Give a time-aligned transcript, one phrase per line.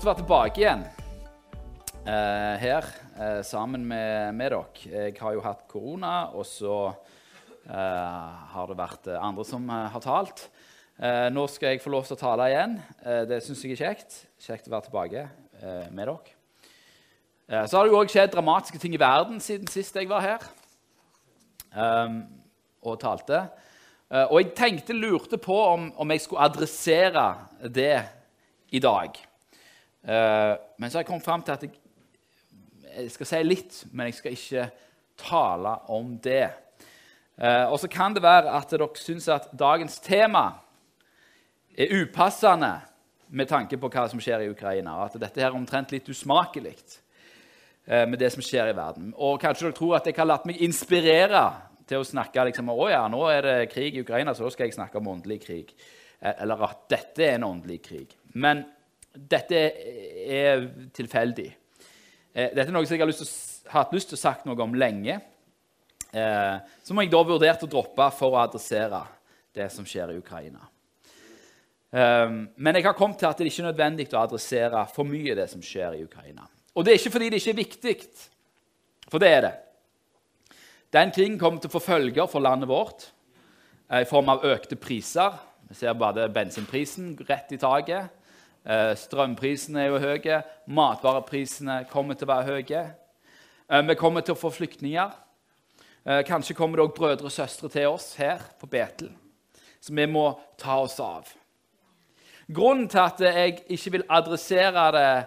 [0.00, 0.82] Godt å være tilbake igjen
[2.08, 2.86] eh, her
[3.20, 5.10] eh, sammen med, med, dere.
[5.10, 9.90] Jeg har jo hatt korona, og så eh, har det vært eh, andre som eh,
[9.92, 10.46] har talt.
[10.96, 12.80] Eh, nå skal jeg få lov til å tale igjen.
[13.28, 14.18] det syns jeg er kjekt.
[14.40, 15.28] Kjekt å være tilbake
[15.92, 16.32] med dere.
[17.68, 20.52] så har det jo òg skjedd dramatiske ting i verden siden sist jeg var her
[22.80, 23.50] og talte.
[24.30, 27.34] og jeg tenkte, lurte på om, om jeg skulle adressere
[27.68, 27.98] det
[28.72, 29.26] i dag.
[30.00, 31.74] Uh, men så har jeg kommet fram til at jeg,
[32.88, 34.66] jeg, skal si litt, men jeg skal ikke
[35.20, 36.46] tale om det.
[37.36, 40.46] Uh, og så kan det være at dere syns at dagens tema
[41.76, 42.78] er upassende
[43.28, 46.08] med tanke på hva som skjer i Ukraina, og at dette her er omtrent litt
[46.08, 49.12] usmakelig uh, med det som skjer i verden.
[49.20, 51.44] Og kanskje dere tror at jeg har latt meg inspirere
[51.90, 54.70] til å snakke liksom, å ja, nå er det krig i Ukraina, så da skal
[54.70, 55.72] jeg snakke om åndelig krig.
[56.20, 58.12] Eller at dette er en åndelig krig.
[58.32, 58.62] Men
[59.14, 59.60] dette
[60.30, 61.48] er tilfeldig.
[62.32, 65.18] Eh, dette er noe som jeg har hatt lyst til å sagt noe om lenge.
[66.10, 69.02] Eh, som jeg da vurderte å droppe for å adressere
[69.54, 70.62] det som skjer i Ukraina.
[71.90, 75.36] Eh, men jeg har kommet til at det ikke er nødvendig å adressere for mye
[75.38, 76.46] det som skjer i Ukraina.
[76.74, 77.96] Og det er ikke fordi det ikke er viktig,
[79.10, 79.56] for det er det.
[80.94, 83.10] Den krigen kommer til å få følger for landet vårt
[83.94, 85.34] i form av økte priser.
[85.66, 88.19] Vi ser bare bensinprisen rett i taket.
[88.60, 90.42] Eh, strømprisene er jo høye.
[90.68, 92.82] Matvareprisene kommer til å være høye.
[93.70, 95.14] Eh, vi kommer til å få flyktninger.
[96.04, 99.10] Eh, kanskje kommer det òg brødre og søstre til oss her på Betel,
[99.80, 100.26] som vi må
[100.60, 101.28] ta oss av.
[102.52, 105.26] Grunnen til at jeg ikke vil adressere det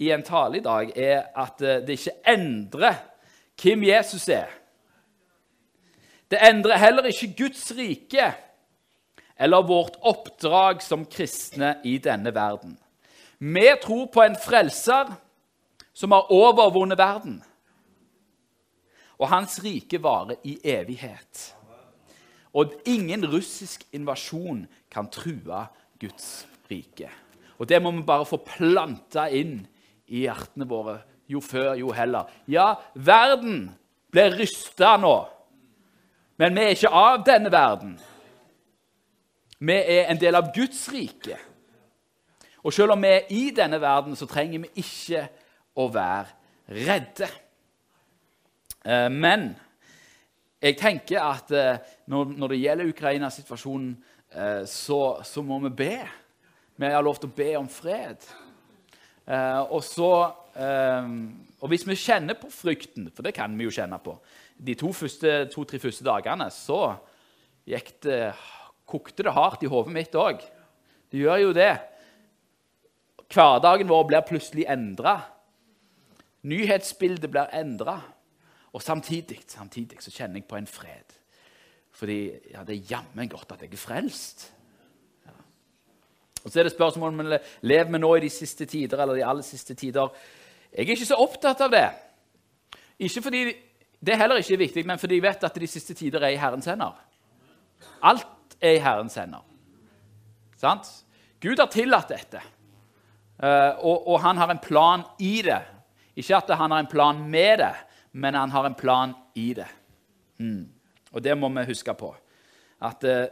[0.00, 3.00] i en tale i dag, er at det ikke endrer
[3.60, 4.48] hvem Jesus er.
[6.30, 8.30] Det endrer heller ikke Guds rike
[9.40, 12.74] eller vårt oppdrag som kristne i denne verden.
[13.38, 15.14] Vi tror på en frelser
[15.96, 17.38] som har overvunnet verden.
[19.16, 21.54] Og hans rike varer i evighet.
[22.52, 25.64] Og ingen russisk invasjon kan true
[26.00, 27.08] Guds rike.
[27.56, 29.62] Og det må vi bare få planta inn
[30.10, 30.98] i hjertene våre
[31.30, 32.28] jo før, jo heller.
[32.50, 33.70] Ja, verden
[34.12, 35.16] blir rysta nå,
[36.40, 37.98] men vi er ikke av denne verden.
[39.60, 41.36] Vi er en del av Guds rike.
[42.64, 45.26] Og selv om vi er i denne verden, så trenger vi ikke
[45.80, 47.28] å være redde.
[48.84, 49.50] Eh, men
[50.60, 53.90] jeg tenker at eh, når det gjelder Ukraina-situasjonen,
[54.32, 55.96] eh, så, så, må vi be.
[56.80, 58.24] Vi har lov til å be om fred.
[59.30, 60.08] Og, så,
[61.60, 64.16] og hvis vi kjenner på frykten, for det kan vi jo kjenne på
[64.58, 66.80] De to-tre første, to, første dagene så
[67.68, 68.32] gikk det
[68.90, 70.42] kokte det hardt i hodet mitt òg.
[71.10, 71.72] Det gjør jo det.
[73.30, 75.20] Hverdagen vår blir plutselig endra.
[76.42, 78.00] Nyhetsbildet blir endra.
[78.72, 81.16] Og samtidig, samtidig så kjenner jeg på en fred.
[82.00, 82.20] Fordi
[82.52, 84.46] ja, det er jammen godt at jeg er frelst.
[85.26, 85.34] Ja.
[86.44, 89.18] Og Så er det spørsmålet om vi lever med nå i de siste tider eller
[89.18, 90.08] de aller siste tider.
[90.72, 91.88] Jeg er ikke så opptatt av det.
[92.98, 93.44] Ikke fordi
[94.00, 96.40] det heller ikke er viktig, men fordi jeg vet at de siste tider er i
[96.40, 96.94] Herrens hender.
[98.02, 98.26] Alt
[98.60, 99.44] er i Herrens hender.
[100.60, 100.88] Sant?
[101.40, 102.42] Gud har tillatt dette,
[103.40, 105.60] uh, og, og, han har en plan i det.
[106.20, 107.72] Ikke at han har en plan med det,
[108.12, 109.68] men han har en plan i det.
[110.42, 110.68] Mm.
[111.12, 112.12] Og det må vi huske på.
[112.84, 113.24] At uh,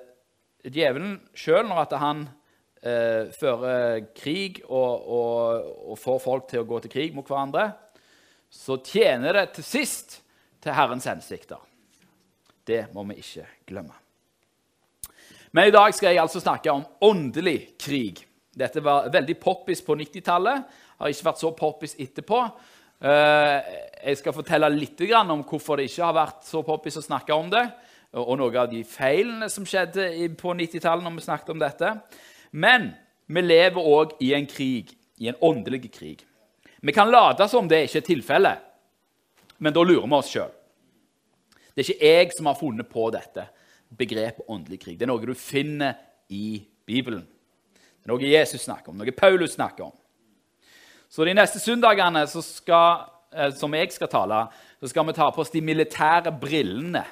[0.64, 6.80] djevelen sjøl, når han uh, fører krig og, og, og, får folk til å gå
[6.84, 7.68] til krig mot hverandre,
[8.48, 10.22] så tjener det til sist
[10.64, 11.60] til Herrens hensikter.
[12.64, 14.07] Det må vi ikke glemme.
[15.52, 18.20] Men i dag skal jeg altså snakke om åndelig krig.
[18.58, 20.64] Dette var veldig poppis på 90-tallet.
[20.98, 22.40] Har ikke vært så poppis etterpå.
[22.98, 23.74] Eh,
[24.10, 27.50] jeg skal fortelle litt om hvorfor det ikke har vært så poppis å snakke om
[27.52, 27.64] det,
[28.18, 30.10] og noen av de feilene som skjedde
[30.40, 31.92] på 90-tallet når vi snakket om dette.
[32.50, 32.90] Men
[33.26, 34.90] vi lever òg i en krig,
[35.20, 36.24] i en åndelig krig.
[36.80, 38.64] Vi kan late som det ikke er tilfellet,
[39.58, 40.50] men da lurer vi oss sjøl.
[41.74, 43.46] Det er ikke jeg som har funnet på dette
[43.96, 44.98] begrepet åndelig krig.
[44.98, 45.96] Det er noe du finner
[46.28, 47.24] i Bibelen.
[47.24, 49.96] Det er noe Jesus snakker om, noe Paulus snakker om.
[51.08, 54.48] Så de neste søndagene skal, eh, som jeg skal tale,
[54.80, 57.04] så skal vi ta på oss de militære brillene.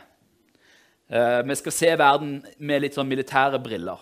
[1.08, 3.98] Eh, vi skal se verden med litt sånn militære briller.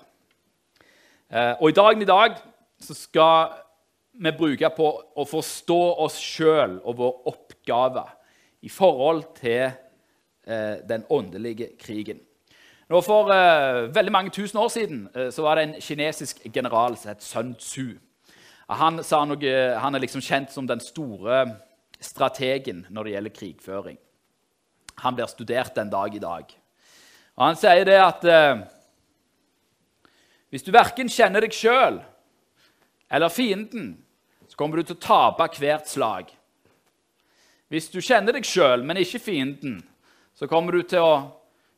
[1.31, 2.37] Eh, og i dagen i dag
[2.81, 3.55] så skal
[4.19, 8.05] vi bruke på å forstå oss sjøl og vår oppgave
[8.63, 9.73] i forhold til
[10.45, 12.19] den åndelige krigen.
[12.89, 16.99] Nå For uh, veldig mange tusen år siden uh, så var det en kinesisk general
[17.01, 17.95] som het Sun Tzu.
[18.69, 21.45] Han, noe, han, er liksom kjent som den store
[22.01, 23.99] strategen når det gjelder krigføring.
[25.05, 26.55] Han blir studert den dag i dag.
[27.37, 28.25] Og Han sier det at
[30.49, 31.99] hvis du verken kjenner deg sjøl
[33.11, 33.99] eller fienden,
[34.49, 36.29] så kommer du til å tape hvert slag.
[37.69, 39.81] Hvis du kjenner deg sjøl, men ikke fienden,
[40.39, 41.15] så kommer du til å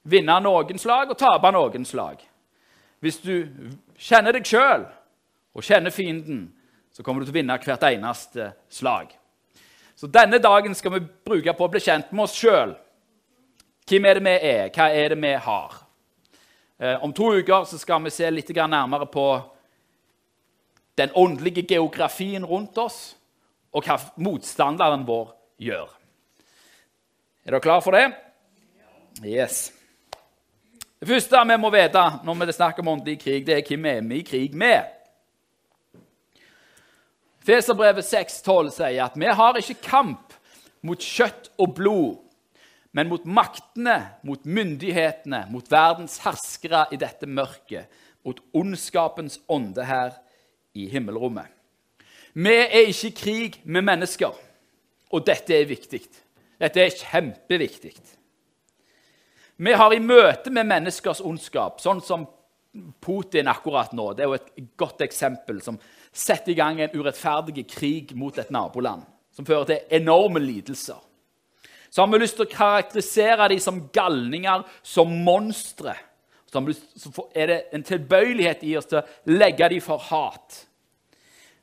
[0.06, 2.22] vinne noen slag og tape noen slag.
[3.02, 3.34] Hvis du
[3.98, 4.86] kjenner deg sjøl
[5.56, 6.46] og kjenner fienden,
[6.92, 9.10] så kommer du til å vinne hvert eneste slag.
[9.96, 12.74] Så denne dagen skal vi bruke på å bli kjent med oss sjøl.
[13.88, 14.70] Hvem er det vi er?
[14.74, 15.76] Hva er det vi har?
[16.78, 19.26] Eh, om to uker skal vi se litt nærmere på
[20.96, 23.16] den åndelige geografien rundt oss,
[23.72, 25.88] og hva motstanderen vår gjør.
[27.44, 28.06] Er dere klare for det?
[29.24, 29.75] Yes.
[30.96, 34.16] Det første vi må vite når vi snakker om åndelig krig, det er hvem vi
[34.16, 34.86] er i krig med.
[37.46, 40.32] Feserbrevet 6,12 sier at vi har ikke kamp
[40.86, 42.16] mot kjøtt og blod,
[42.96, 47.92] men mot maktene, mot myndighetene, mot verdens herskere i dette mørket,
[48.24, 50.16] mot ondskapens ånde her
[50.74, 51.52] i himmelrommet.
[52.32, 54.32] Vi er ikke i krig med mennesker,
[55.12, 56.02] og dette er viktig.
[56.60, 57.94] Dette er kjempeviktig.
[59.56, 62.26] Vi har i møte med menneskers ondskap, sånn som
[63.00, 65.78] Putin akkurat nå Det er jo et godt eksempel som
[66.12, 71.00] setter i gang en urettferdig krig mot et naboland, som fører til enorme lidelser.
[71.90, 75.94] Så har vi lyst til å karakterisere dem som galninger, som monstre.
[76.48, 76.60] Så
[77.34, 80.66] er det en tilbøyelighet i oss til å legge dem for hat.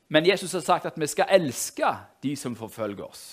[0.10, 1.89] Men Jesus har sagt at vi skal elske
[2.24, 3.24] de som forfølger oss.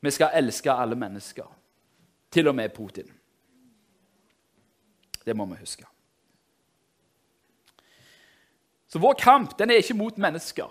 [0.00, 1.48] Vi skal elske alle mennesker,
[2.36, 3.08] til og med Putin.
[5.24, 5.86] Det må vi huske.
[8.86, 10.68] Så vår kamp den er ikke mot mennesker,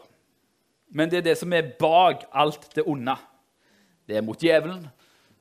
[0.96, 3.18] men det er det som er bak alt det onde.
[4.06, 4.86] Det er mot djevelen,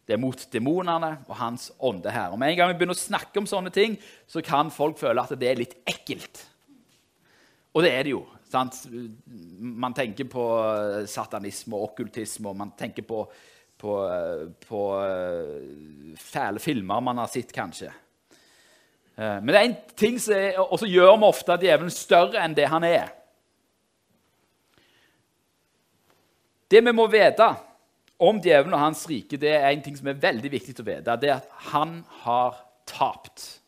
[0.08, 2.32] det er mot demonene og hans ånde her.
[2.32, 5.22] Og Med en gang vi begynner å snakke om sånne ting, så kan folk føle
[5.22, 6.42] at det er litt ekkelt.
[7.74, 8.24] Og det er det jo.
[8.50, 8.82] Sant?
[9.60, 10.44] Man tenker på
[11.10, 13.24] satanisme og okkultisme, og man tenker på,
[13.78, 17.90] på, eh, på uh, fæle filmer man har sett, kanskje.
[19.18, 22.56] Uh, men det er en ting som er, Og gjør vi ofte djevelen større enn
[22.56, 23.12] det han er.
[26.70, 27.50] Det vi må vite
[28.18, 31.18] om djevelen og hans rike, det er en ting som er veldig viktig å vite.
[31.20, 32.56] Det er at han har
[32.88, 33.60] tapt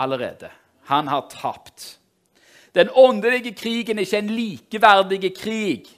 [0.00, 0.50] allerede.
[0.90, 1.98] Han har tapt.
[2.74, 5.92] Den åndelige krigen er ikke en likeverdig krig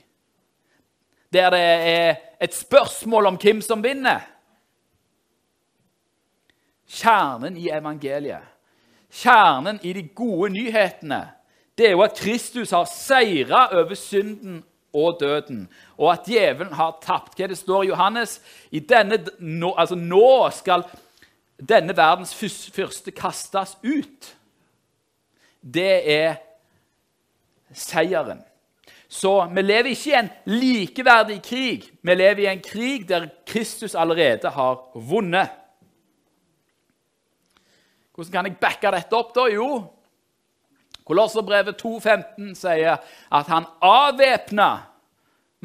[1.33, 4.25] der det er et spørsmål om hvem som vinner.
[6.87, 8.45] Kjernen i evangeliet,
[9.11, 11.25] kjernen i de gode nyhetene,
[11.77, 14.63] det er jo at Kristus har seira over synden
[14.97, 15.67] og døden,
[15.99, 17.35] og at djevelen har tapt.
[17.37, 18.39] Hva det står i Johannes?
[18.71, 20.87] I denne, nå, altså nå skal
[21.61, 24.33] denne verdens fyrste kastes ut.
[25.61, 26.39] Det er
[27.75, 28.41] seieren.
[29.09, 31.85] Så vi lever ikke i en likeverdig krig.
[32.03, 35.53] Vi lever i en krig der Kristus allerede har vunnet.
[38.15, 39.45] Hvordan kan jeg backe dette opp, da?
[39.53, 39.69] Jo,
[41.07, 42.97] Kolosserbrevet 2,15 sier
[43.31, 44.71] at han avvæpna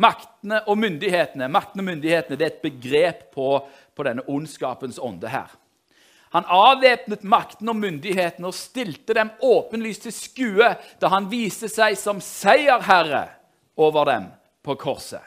[0.02, 1.48] maktene og myndighetene.
[1.50, 3.48] Maktene og myndighetene det er et begrep på,
[3.96, 5.50] på denne ondskapens ånde her.
[6.32, 10.70] Han avvæpnet makten og myndighetene og stilte dem åpenlyst til skue
[11.02, 13.26] da han viste seg som seierherre
[13.76, 14.30] over dem
[14.64, 15.24] på korset.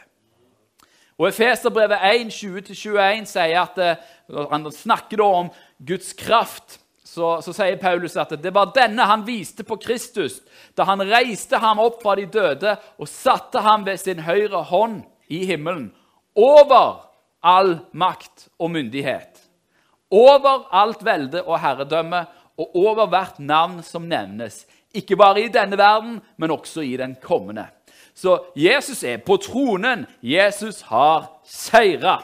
[1.20, 4.00] Og Efeserbrevet 1, 20-21 sier at eh,
[4.50, 6.80] Han snakker om Guds kraft.
[7.04, 10.40] Så, så, sier Paulus at det var denne han viste på Kristus
[10.74, 15.04] da han reiste ham opp fra de døde og satte ham ved sin høyre hånd
[15.28, 15.92] i himmelen,
[16.34, 17.04] over
[17.44, 19.33] all makt og myndighet
[20.14, 22.24] over alt velde og herredømme
[22.58, 24.62] og over hvert navn som nevnes.
[24.94, 27.66] Ikke bare i denne verden, men også i den kommende.
[28.14, 30.06] Så Jesus er på tronen.
[30.22, 32.20] Jesus har seira.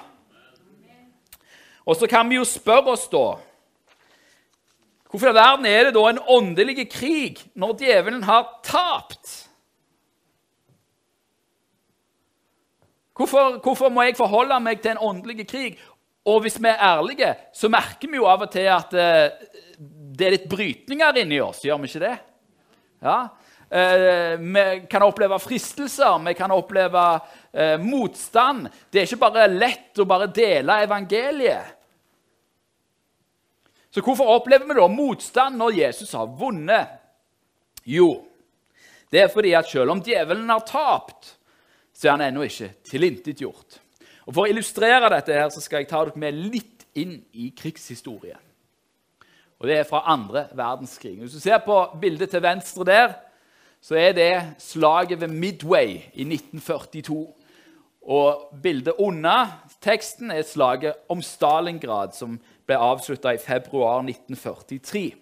[1.84, 3.38] Og så kan vi jo spørre oss, da
[5.10, 9.50] Hvorfor i verden er det da en åndelig krig når djevelen har tapt?
[13.16, 15.80] Hvorfor, hvorfor, må jeg forholde meg til en åndelig krig?
[16.28, 19.50] Og hvis vi er ærlige, så merker vi jo av og til at uh,
[19.80, 21.62] det er litt brytninger inni oss.
[21.64, 22.16] Gjør vi ikke det?
[23.00, 23.18] Ja.
[23.70, 28.68] Uh, vi kan oppleve fristelser, vi kan oppleve uh, motstand.
[28.90, 31.76] Det er ikke bare lett å bare dele evangeliet.
[33.90, 36.98] Så hvorfor opplever vi da motstand når Jesus har vunnet?
[37.88, 38.26] Jo,
[39.10, 41.32] Det er fordi at selv om djevelen har tapt,
[41.90, 43.80] så er han ennå ikke tilintetgjort.
[44.26, 47.52] Og For å illustrere dette her, så skal jeg ta dere med litt inn i
[47.56, 48.36] krigshistorie.
[49.60, 51.18] Og Det er fra andre verdenskrig.
[51.20, 53.12] Hvis du ser på bildet til venstre der,
[53.80, 57.26] så er det slaget ved Midway i 1942.
[58.02, 59.46] Og bildet under
[59.80, 65.14] teksten er slaget om Stalingrad, som ble avslutta i februar 1943.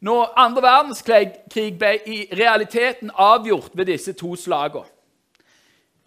[0.00, 4.86] Når andre verdenskrig ble i realiteten avgjort ved disse to slagene.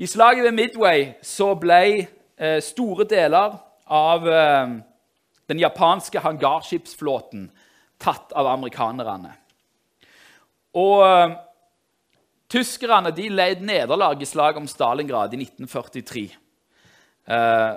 [0.01, 3.53] I slaget ved Midway så ble eh, store deler
[3.85, 4.71] av eh,
[5.45, 7.43] den japanske hangarskipsflåten
[8.01, 9.35] tatt av amerikanerne.
[10.73, 11.35] Og eh,
[12.49, 16.25] tyskerne de led nederlag i slaget om Stalingrad i 1943.
[17.29, 17.71] Eh,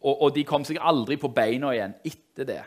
[0.00, 2.62] og, og de kom seg aldri på beina igjen etter det.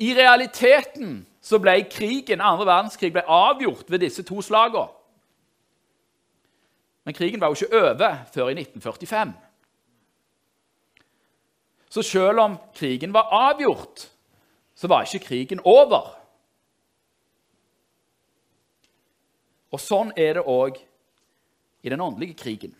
[0.00, 4.88] I realiteten så ble krigen, andre verdenskrig ble avgjort ved disse to slagene.
[7.08, 9.30] Men krigen var jo ikke over før i 1945.
[11.88, 14.10] Så selv om krigen var avgjort,
[14.74, 16.10] så var ikke krigen over.
[19.72, 20.82] Og sånn er det òg
[21.80, 22.76] i den åndelige krigen.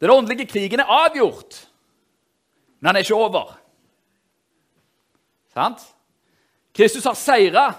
[0.00, 1.60] Den åndelige krigen er avgjort,
[2.80, 3.56] men den er ikke over.
[5.52, 5.84] Sant?
[6.72, 7.70] Kristus har seira,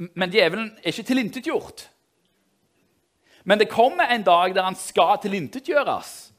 [0.00, 1.90] men djevelen er ikke tilintetgjort.
[3.44, 6.32] Men det kommer en dag der han skal tilintetgjøres.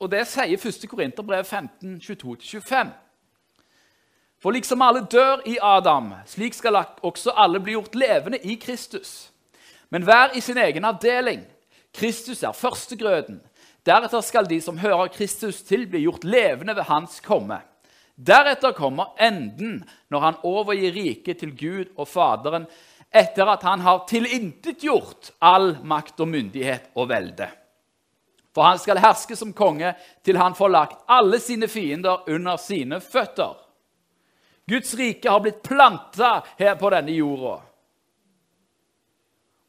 [0.00, 0.88] Og det sier 1.
[0.88, 2.92] Korinterbrev 15, 22-25.
[4.40, 9.30] For liksom alle dør i Adam, slik skal også alle bli gjort levende i Kristus.
[9.90, 11.42] Men hver i sin egen avdeling.
[11.92, 13.40] Kristus er førstegrøden.
[13.86, 17.58] Deretter skal de som hører Kristus til, bli gjort levende ved Hans komme.
[18.14, 22.66] Deretter kommer enden, når han overgir riket til Gud og Faderen,
[23.10, 27.48] etter at han har tilintetgjort all makt og myndighet og velde.
[28.54, 29.92] For han skal herske som konge
[30.26, 33.54] til han får lagt alle sine fiender under sine føtter.
[34.70, 37.56] Guds rike har blitt planta her på denne jorda.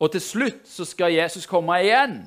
[0.01, 2.23] Og til slutt så skal Jesus komme igjen,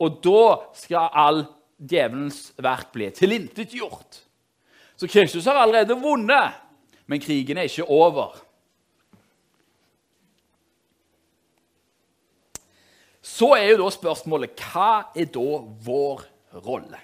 [0.00, 0.44] og da
[0.76, 1.42] skal all
[1.76, 4.22] djevelens verk bli tilintetgjort.
[4.96, 6.56] Så Kristus har allerede vunnet,
[7.06, 8.32] men krigen er ikke over.
[13.26, 16.24] Så er jo da spørsmålet hva er da vår
[16.62, 17.00] rolle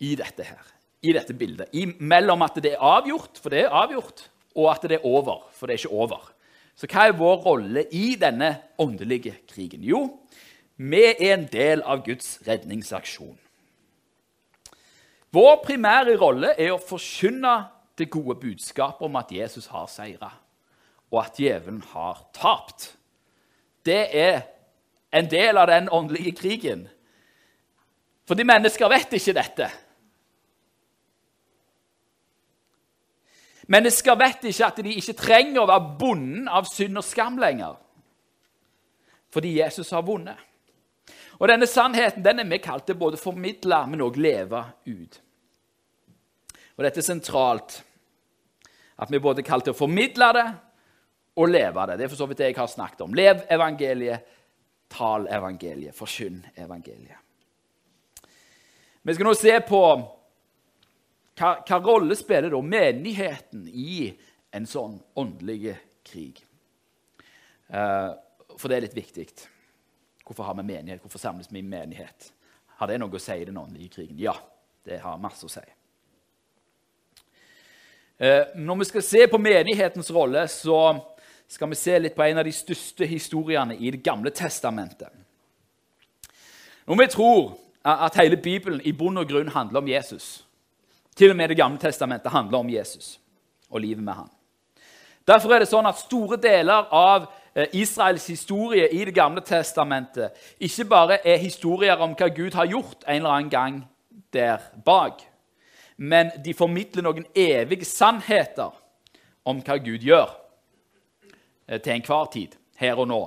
[0.00, 0.62] i dette her,
[1.04, 1.68] i dette bildet?
[1.76, 4.24] I, mellom at det er avgjort, for det er avgjort,
[4.56, 6.30] og at det er over, for det er ikke over.
[6.74, 9.84] Så hva er vår rolle i denne åndelige krigen?
[9.84, 10.06] Jo,
[10.80, 13.36] vi er en del av Guds redningsaksjon.
[15.36, 17.58] Vår primære rolle er å forkynne
[18.00, 20.32] det gode budskapet om at Jesus har seira,
[21.12, 22.94] og at djevelen har tapt.
[23.86, 24.42] Det er
[25.12, 26.88] en del av den åndelige krigen.
[28.28, 29.70] Fordi mennesker vet ikke dette.
[33.70, 37.76] Mennesker vet ikke at de ikke trenger å være bonden av synd og skam lenger.
[39.30, 40.38] Fordi Jesus har vunnet.
[41.38, 45.20] Og Denne sannheten den er vi kalt til både formidle, men òg leve ut.
[46.76, 47.78] Og Dette er sentralt.
[49.00, 50.48] At vi både kalt til å formidle det
[51.36, 51.96] og leve det.
[51.96, 53.14] Det er for så vidt det jeg har snakket om.
[53.14, 54.26] Lev evangeliet,
[54.90, 57.18] tal evangeliet, forkynn evangeliet.
[59.02, 59.82] Vi skal nå se på
[61.40, 64.10] hva, hva rolle spiller da menigheten i
[64.52, 66.42] en sånn åndelig krig.
[67.70, 68.12] Uh,
[68.58, 69.26] for det er litt viktig.
[70.26, 71.00] Hvorfor har vi menighet?
[71.00, 72.32] Hvorfor samles vi i menighet?
[72.80, 74.18] Har det noe å si i den åndelige krigen?
[74.20, 74.34] Ja,
[74.84, 75.64] det har masse å si.
[78.20, 80.76] Uh, når vi skal se på menighetens rolle, så
[81.50, 85.10] skal vi se litt på en av de største historiene i Det gamle testamentet.
[86.86, 90.44] Når vi tror at hele Bibelen i bunn og grunn handler om Jesus
[91.16, 93.18] Til og med Det gamle testamentet handler om Jesus
[93.70, 94.30] og livet med han.
[95.26, 100.30] Derfor er det sånn at store deler av Eh, Israels historie i Det gamle testamentet
[100.60, 103.80] ikke bare er historier om hva Gud har gjort en eller annen gang
[104.32, 105.24] der bak,
[105.96, 108.70] men de formidler noen evige sannheter
[109.44, 110.30] om hva Gud gjør
[111.78, 113.20] til enhver tid, her og nå.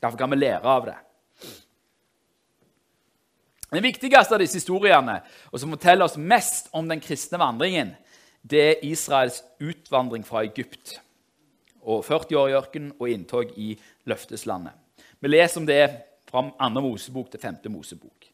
[0.00, 0.96] Derfor kan vi lære av det.
[3.70, 5.20] Den viktigste av disse historiene,
[5.52, 7.92] og som forteller oss mest om den kristne vandringen,
[8.42, 10.96] det er Israels utvandring fra Egypt
[11.80, 13.74] og 40 år i ørkenen og inntog i
[14.08, 14.72] løfteslandet.
[15.20, 15.82] Vi leser om det
[16.30, 16.80] fra 2.
[16.80, 17.60] Mosebok til 5.
[17.68, 18.26] Mosebok.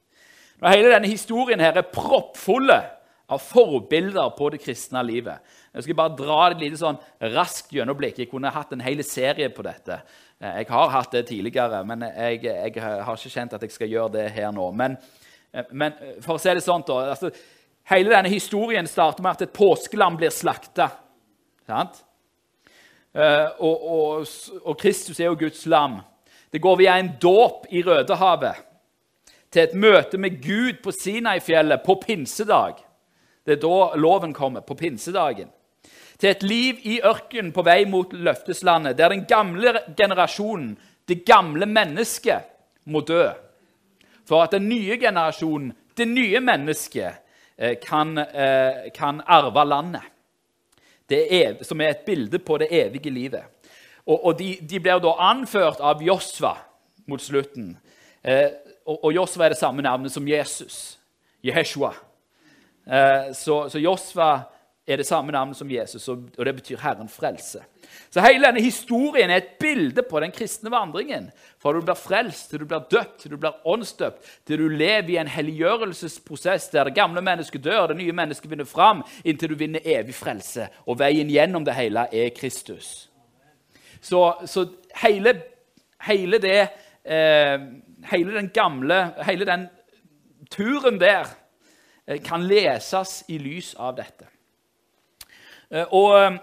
[0.60, 2.78] Når hele denne historien her er proppfulle
[3.26, 5.42] av forbilder på det kristne livet.
[5.74, 6.98] Jeg skal bare dra et lite sånn
[7.34, 8.20] raskt gjennomblikk.
[8.22, 9.98] Jeg kunne hatt en hel serie på dette.
[10.38, 13.90] Eh, jeg har hatt det tidligere, men jeg, jeg har ikke kjent at jeg skal
[13.90, 14.68] gjøre det her nå.
[14.78, 14.94] Men,
[15.50, 17.34] eh, men for å si det sånn, da altså,
[17.86, 20.88] Hele denne historien starter med at et påskelam blir slakta.
[21.70, 26.00] Og, og, og Kristus er jo Guds lam.
[26.50, 28.58] Det går via en dåp i Rødehavet
[29.54, 32.82] til et møte med Gud på Sinai-fjellet på pinsedag.
[33.46, 35.48] Det er da loven kommer, på pinsedagen.
[36.18, 40.76] Til et liv i ørkenen på vei mot løfteslandet, der den gamle generasjonen,
[41.08, 42.52] det gamle mennesket,
[42.84, 43.28] må dø.
[44.26, 47.22] For at den nye generasjonen, det nye mennesket,
[47.58, 50.02] eh, kan, eh, kan arve landet.
[51.10, 53.42] Er, som er et bilde på det evige livet.
[54.06, 56.56] Og, og de, de, blir da anført av Josva
[57.06, 57.76] mot slutten.
[58.24, 58.50] Eh,
[58.86, 60.98] og, og Josva er det samme navnet som Jesus.
[61.44, 61.92] Jeheshua.
[62.86, 64.30] Eh, så, så Josva
[64.86, 67.64] er det samme navnet som Jesus, og, det betyr Herren frelse.
[68.10, 71.30] Så Hele denne historien er et bilde på den kristne vandringen.
[71.58, 75.10] Fra du blir frelst, til du blir døpt, til du blir åndsdøpt, til du lever
[75.10, 79.58] i en helliggjørelsesprosess der det gamle mennesket dør, det nye mennesket vinner fram, inntil du
[79.58, 80.68] vinner evig frelse.
[80.86, 83.08] Og veien gjennom det hele er Kristus.
[84.00, 84.68] Så, så
[85.02, 85.34] hele,
[86.06, 86.68] hele, det
[87.02, 87.58] eh,
[88.06, 89.64] Hele den gamle Hele den
[90.52, 91.26] turen der
[92.24, 94.28] kan leses i lys av dette.
[95.70, 96.38] Eh, og eh,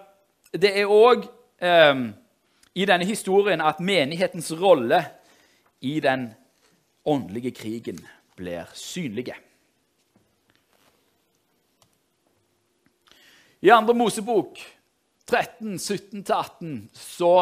[0.60, 1.24] det er òg
[1.64, 2.04] eh,
[2.74, 5.00] i denne historien at menighetens rolle
[5.84, 6.30] i den
[7.08, 8.00] åndelige krigen
[8.36, 9.36] blir synlige.
[13.64, 14.60] I andre Mosebok
[15.30, 17.36] 13, 17-18, så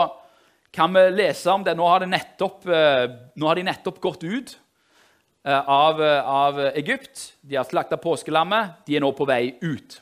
[0.72, 1.74] kan vi lese om det.
[1.76, 4.60] Nå har, nettopp, eh, nå har de nettopp gått ut eh,
[5.50, 7.34] av, eh, av Egypt.
[7.42, 8.86] De har slakta påskelammet.
[8.86, 10.02] De er nå på vei ut.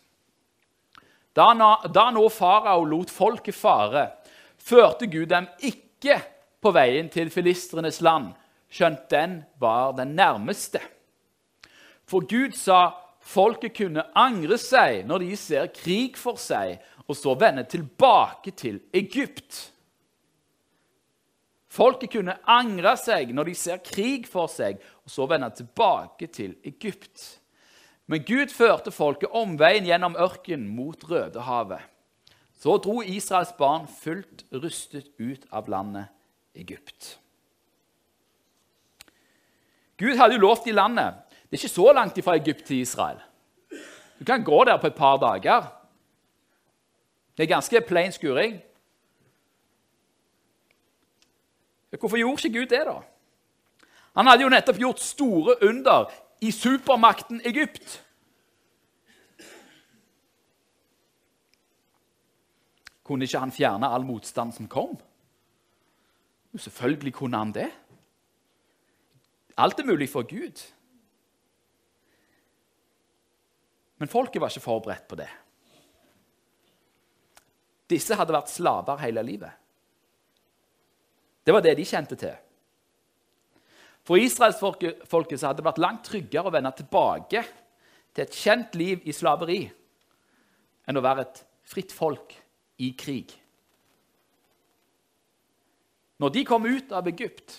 [1.33, 1.53] Da,
[1.87, 4.09] da nå farao lot folket fare,
[4.57, 6.17] førte Gud dem ikke
[6.59, 8.33] på veien til filistrenes land,
[8.69, 10.81] skjønt den var den nærmeste.
[12.09, 12.89] For Gud sa
[13.21, 18.81] folket kunne angre seg når de ser krig for seg, og så vende tilbake til
[18.93, 19.69] Egypt.
[21.69, 26.55] Folket kunne angre seg når de ser krig for seg, og så vende tilbake til
[26.65, 27.39] Egypt.
[28.09, 31.83] Men Gud førte folket omveien gjennom ørkenen mot Rødehavet.
[32.59, 36.09] Så dro Israels barn fullt rustet ut av landet
[36.57, 37.19] Egypt.
[39.99, 41.21] Gud hadde jo lovt i landet.
[41.29, 43.21] Det er ikke så langt fra Egypt til Israel.
[44.19, 45.69] Du kan gå der på et par dager.
[47.37, 48.57] Det er ganske plain skuring.
[51.97, 52.99] Hvorfor gjorde ikke Gud det, da?
[54.17, 56.09] Han hadde jo nettopp gjort store under
[56.41, 57.99] i supermakten Egypt.
[63.03, 64.97] Kunne ikke han fjerne all motstand som kom?
[66.53, 67.69] Jo, selvfølgelig kunne han det.
[69.57, 70.61] Alt er mulig for Gud.
[73.99, 75.29] Men folket var ikke forberedt på det.
[77.89, 79.58] Disse hadde vært slaver hele livet.
[81.45, 82.35] Det var det de kjente til.
[84.05, 87.43] For israelsfolket hadde det vært langt tryggere å vende tilbake
[88.15, 89.61] til et kjent liv i slaveri
[90.89, 92.33] enn å være et fritt folk
[92.81, 93.35] i krig.
[96.19, 97.53] Når de kom ut av Egypt,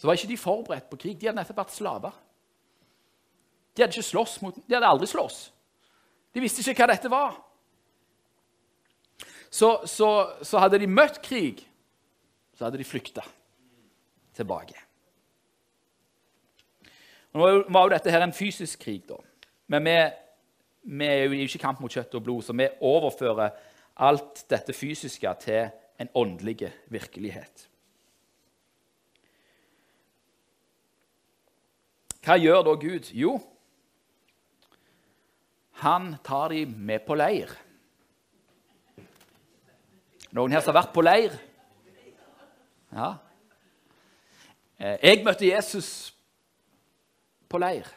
[0.00, 1.18] så var ikke de forberedt på krig.
[1.20, 2.14] De hadde nettopp vært slaver.
[3.76, 5.44] De hadde mot, de hadde aldri slåss.
[6.32, 7.36] De visste ikke hva dette var
[9.52, 10.08] så, så,
[10.40, 11.60] så hadde de møtt krig,
[12.56, 13.24] så hadde de flykta
[14.36, 14.78] tilbake.
[17.32, 19.18] Nå var jo dette her en fysisk krig, da.
[19.72, 19.96] Men vi,
[20.96, 23.52] vi er jo ikke kamp mot kjøtt og blod, så vi overfører
[24.02, 25.68] alt dette fysiske til
[26.00, 27.68] en åndelig virkelighet.
[32.22, 33.08] Hva gjør da Gud?
[33.18, 33.36] Jo,
[35.82, 37.50] han tar dem med på leir.
[40.32, 41.34] Noen her som har vært på leir?
[42.92, 43.10] Ja.
[44.80, 45.90] Eh, jeg møtte Jesus
[47.48, 47.88] på leir.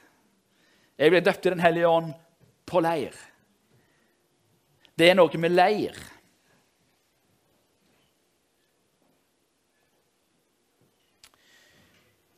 [1.00, 2.12] Jeg ble døpt i Den hellige ånd
[2.68, 3.16] på leir.
[4.96, 5.96] Det er noe med leir.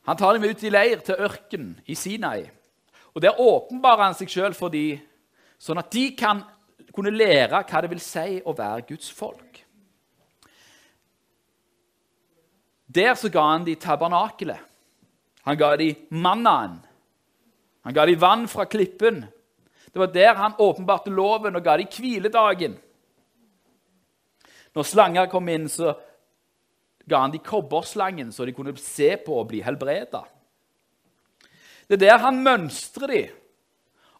[0.08, 2.48] Han tar dem ut i leir til ørkenen i Sinai.
[3.14, 5.02] Og Der åpenbarer han seg sjøl for dem,
[5.58, 6.44] sånn at de kan
[6.94, 9.58] kunne lære hva det vil si å være Guds folk.
[12.88, 14.60] Der så ga han de tabernakelet.
[15.44, 16.78] Han ga de mannaen.
[17.84, 19.22] Han ga de vann fra klippen.
[19.92, 22.76] Det var der han åpenbarte loven og ga de hviledagen.
[24.76, 25.94] Når slanger kom inn, så
[27.08, 30.24] ga han de kobberslangen, så de kunne se på og bli helbreda.
[31.88, 33.22] Det er der han mønstrer de,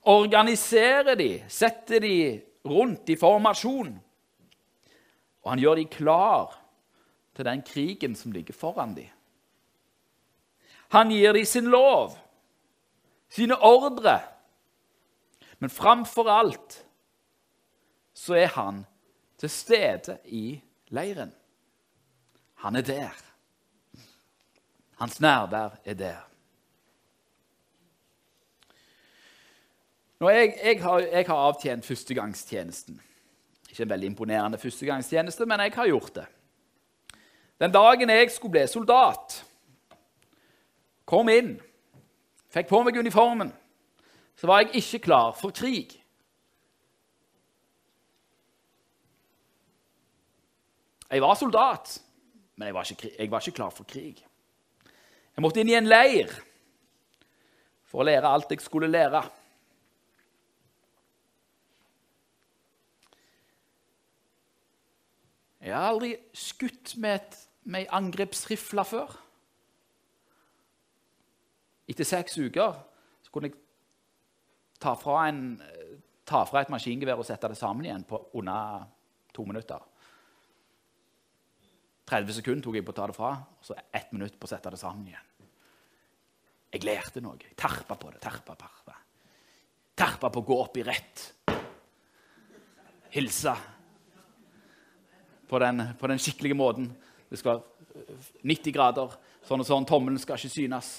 [0.09, 2.15] organiserer de, setter de
[2.65, 3.93] rundt i formasjon.
[5.45, 6.58] Og han gjør de klar
[7.39, 9.07] til den krigen som ligger foran dem.
[10.89, 12.19] Han gir dem sin lov,
[13.31, 14.21] sine ordre.
[15.59, 16.85] Men framfor alt
[18.15, 18.87] så er han
[19.39, 21.31] til stede i leiren.
[22.55, 23.15] Han er der.
[24.99, 26.25] Hans nærvær er der.
[30.19, 33.01] Når jeg, jeg, har, jeg har avtjent førstegangstjenesten.
[33.71, 36.27] Ikke en veldig imponerende førstegangstjeneste, men jeg har gjort det.
[37.59, 39.41] Den dagen jeg skulle bli soldat,
[41.09, 41.57] kom inn,
[42.55, 43.51] fikk på meg uniformen,
[44.39, 45.97] så var jeg ikke klar for krig.
[51.11, 51.97] Jeg var soldat,
[52.57, 54.21] men jeg var, ikke, jeg var ikke klar for krig.
[55.35, 56.31] Jeg måtte inn i en leir
[57.89, 59.23] for å lære alt jeg skulle lære.
[65.65, 69.17] Jeg har aldri skutt med, et, med ei angrepsrifle før.
[71.89, 72.77] Etter seks uker
[73.25, 73.59] så kunne jeg
[74.81, 75.59] ta fra, en,
[76.29, 78.87] ta fra et maskingevær og sette det sammen igjen på under
[79.35, 79.81] to minutter.
[82.09, 84.51] 30 sekunder tok jeg på å ta det fra, og så ett minutt på å
[84.51, 85.27] sette det sammen igjen.
[86.73, 87.37] Jeg lærte noe.
[87.41, 88.21] Jeg terpa på det.
[88.21, 88.97] terpa, parpa.
[89.97, 91.25] Terpa på å gå opp i rett.
[93.13, 93.55] Hilse
[95.49, 96.91] på den, på den skikkelige måten.
[97.29, 98.17] Det skal være
[98.49, 99.15] 90 grader,
[99.45, 99.87] sånn og sånn.
[99.89, 100.91] Tommelen skal ikke synes.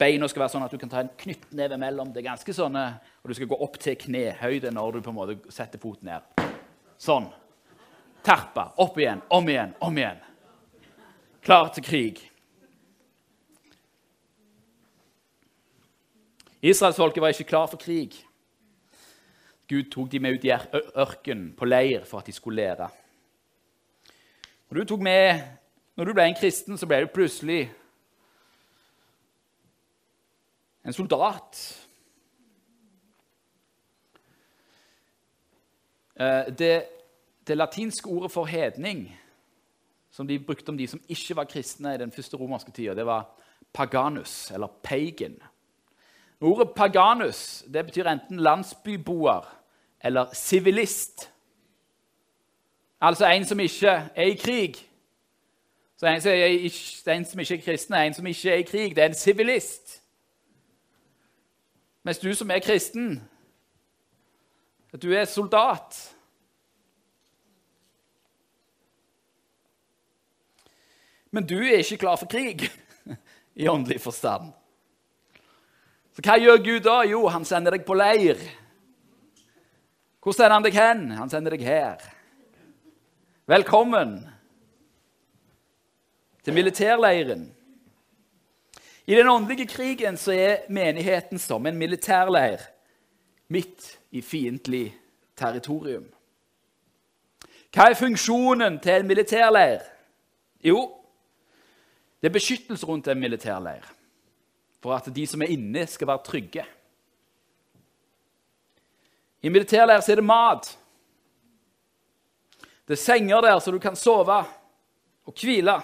[0.00, 2.10] Beina skal være sånn at du kan ta en knyttneve mellom.
[2.12, 2.86] Det er ganske sånne,
[3.22, 6.48] Og du skal gå opp til knehøyde når du på en måte setter foten ned.
[6.98, 7.28] Sånn.
[8.24, 8.72] Terpa.
[8.80, 10.18] Opp igjen, om igjen, om igjen.
[11.44, 12.30] Klar til krig.
[16.60, 18.18] Israelsfolket var ikke klar for krig.
[19.70, 22.90] Gud tok dem med ut i ørkenen, på leir, for at de skulle lære.
[24.70, 25.40] Når du, med,
[25.96, 27.64] når du ble en kristen, så ble du plutselig
[30.86, 31.58] en soldat.
[36.14, 36.84] Eh, det,
[37.46, 39.08] det, latinske ordet for hedning,
[40.10, 43.06] som de brukte om de som ikke var kristne i den første romerske tida, det
[43.06, 43.26] var
[43.72, 45.34] paganus, eller pagan.
[46.40, 49.50] Ordet paganus det betyr enten landsbyboer
[50.00, 51.26] eller sivilist.
[53.00, 54.76] Altså en som ikke er i krig.
[55.96, 58.62] Så en som, er, en som ikke er kristen, er en som ikke er i
[58.62, 58.96] krig.
[58.96, 60.02] Det er en sivilist.
[62.02, 63.28] Mens du som er kristen,
[65.02, 66.16] du er soldat
[71.30, 72.64] Men du er ikke klar for krig
[73.62, 74.50] i åndelig forstand.
[76.10, 76.96] Så hva gjør Gud da?
[77.06, 78.40] Jo, han sender deg på leir.
[80.18, 81.04] Hvor sender han deg hen?
[81.20, 82.02] Han sender deg her.
[83.46, 84.28] Velkommen
[86.44, 87.54] til militærleiren.
[89.06, 92.60] I den åndelige krigen så er menigheten som en militærleir
[93.48, 94.94] midt i fiendtlig
[95.36, 96.04] territorium.
[97.72, 99.80] Hva er funksjonen til en militærleir?
[100.64, 100.94] Jo,
[102.20, 103.88] det er beskyttelse rundt en militærleir.
[104.82, 106.64] For at de som er inne, skal være trygge.
[109.42, 110.76] I militærleir er det mat.
[112.90, 114.40] Det er senger der så du kan sove
[115.22, 115.76] og hvile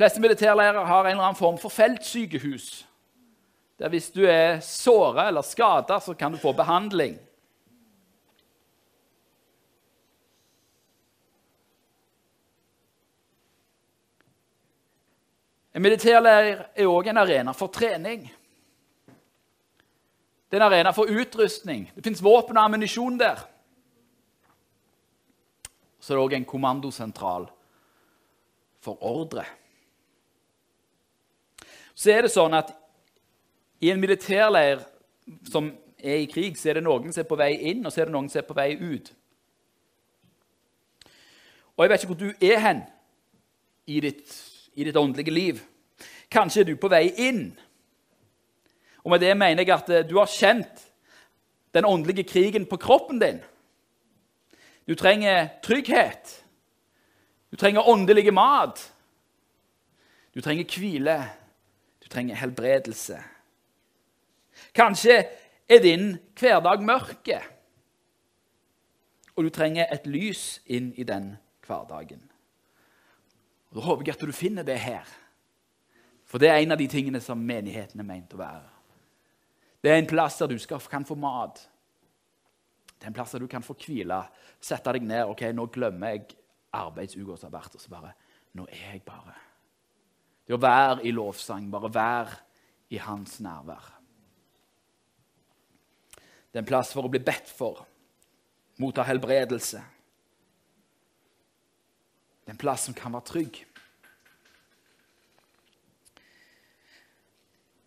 [0.00, 2.86] fleste militærleirer har en eller annen form for feltsykehus.
[3.78, 7.18] Der hvis du er såra eller skada, så kan du få behandling.
[15.74, 18.24] En militærleir er òg en arena for trening.
[20.48, 21.90] Det er en arena for utrustning.
[21.94, 23.49] Det fins våpen og ammunisjon der.
[26.00, 27.50] Så er det òg en kommandosentral
[28.80, 29.44] for ordre
[32.00, 32.72] så er det sånn at
[33.84, 34.80] i en militærleir
[35.50, 35.68] som
[36.00, 38.08] er i krig, så er det noen som er på vei inn, og så er
[38.08, 39.10] det noen som er på vei ut.
[41.76, 42.80] Og jeg vet ikke hvor du er hen
[43.88, 44.32] i ditt,
[44.80, 45.60] i ditt åndelige liv.
[46.32, 47.44] Kanskje er du på vei inn.
[49.04, 50.84] Og med det mener jeg at eh, du har kjent
[51.76, 53.40] den åndelige krigen på kroppen din.
[54.90, 56.44] Du trenger trygghet.
[57.50, 58.94] Du trenger åndelig mat.
[60.34, 61.30] Du trenger hvile
[62.02, 63.20] Du trenger helbredelse.
[64.74, 65.28] Kanskje
[65.68, 67.38] er din hverdag mørke,
[69.36, 72.24] og du trenger et lys inn i den hverdagen.
[73.70, 75.06] Og Da håper jeg at du finner det her.
[76.24, 78.66] For det er en av de tingene som menigheten er ment å være.
[79.82, 81.68] Det er en plass der du skal, kan få mat.
[83.00, 84.18] Det er en plass der du kan få hvile,
[84.60, 85.30] sette deg ned.
[85.32, 86.34] ok, Nå glemmer jeg
[86.76, 88.12] arbeidsuka som har vært, og så bare
[88.52, 89.36] Nå er jeg bare
[90.44, 92.36] Det å være i lovsang, bare være
[92.90, 93.86] i hans nærvær.
[96.50, 97.84] Det er en plass for å bli bedt for,
[98.82, 99.80] motta helbredelse.
[102.42, 103.60] Det er en plass som kan være trygg.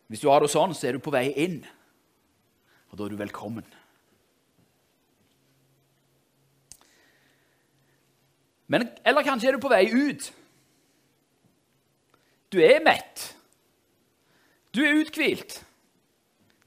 [0.07, 1.59] Hvis du har det sånn, så er du på vei inn,
[2.87, 3.82] og da er du velkommen.
[8.67, 10.29] Men, eller kanskje er du på vei ut.
[12.53, 13.33] Du er mett.
[14.73, 15.59] Du er uthvilt.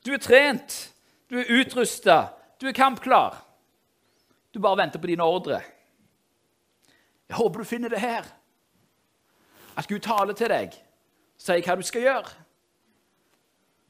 [0.07, 0.93] Du er trent.
[1.31, 2.19] Du er utrusta.
[2.61, 3.41] Du er kampklar.
[4.55, 5.61] Du bare venter på dine ordre.
[7.29, 8.25] Jeg håper du finner det her.
[9.77, 10.73] At Gud taler til deg,
[11.37, 12.31] sier hva du skal gjøre,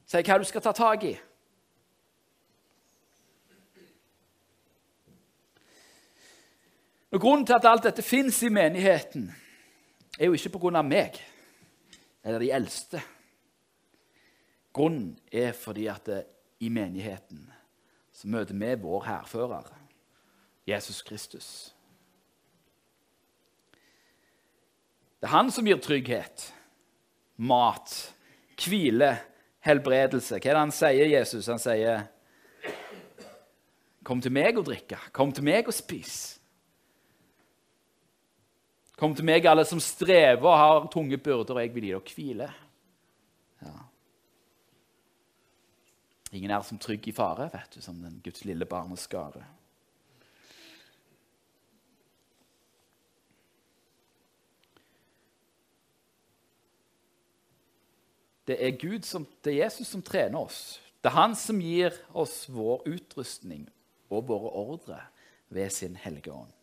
[0.03, 1.13] sier hva du skal ta tak i.
[7.11, 9.29] Og Grunnen til at alt dette fins i menigheten,
[10.19, 10.81] er jo ikke pga.
[10.81, 11.21] meg
[12.23, 13.01] eller de eldste.
[14.73, 16.23] Grunnen er fordi at det,
[16.59, 17.53] i menigheten
[18.13, 19.63] så møter vi vår hærfører,
[20.67, 21.75] Jesus Kristus.
[25.21, 26.53] Det er han som gir trygghet,
[27.37, 27.93] mat,
[28.65, 29.17] hvile,
[29.59, 30.39] helbredelse.
[30.39, 31.47] Hva er det han sier, Jesus?
[31.47, 32.03] Han sier,
[34.03, 34.97] 'Kom til meg og drikke.
[35.11, 36.36] Kom til meg og spis.'
[38.97, 42.15] Kom til meg, alle som strever og har tunge byrder, og jeg vil gi dere
[42.15, 42.47] hvile.
[43.61, 43.75] Ja.
[46.33, 49.45] Ingen er som trygg i fare, vet du, som den Guds lille barneskare.
[58.47, 60.79] Det er, Gud som, det er Jesus som trener oss.
[61.03, 63.67] Det er han som gir oss vår utrustning
[64.09, 65.01] og våre ordre
[65.53, 66.56] ved sin hellige ånd.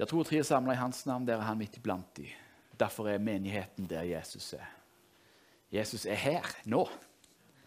[0.00, 2.24] Der to og tre er samla i hans navn, der er han midt iblant de.
[2.80, 4.64] Derfor er menigheten der Jesus er.
[5.68, 6.86] Jesus er her nå.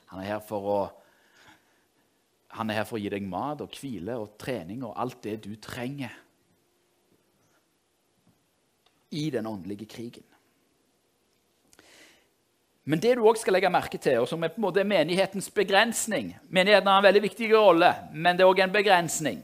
[0.09, 0.79] Han er her for å
[2.53, 5.39] han er her for å gi deg mat og hvile og trening og alt det
[5.45, 6.13] du trenger
[9.13, 10.25] i den åndelige krigen.
[12.83, 15.47] Men det du også skal legge merke til, og som er på en måte menighetens
[15.53, 19.41] begrensning Menigheten har en veldig viktig rolle, men det er òg en begrensning.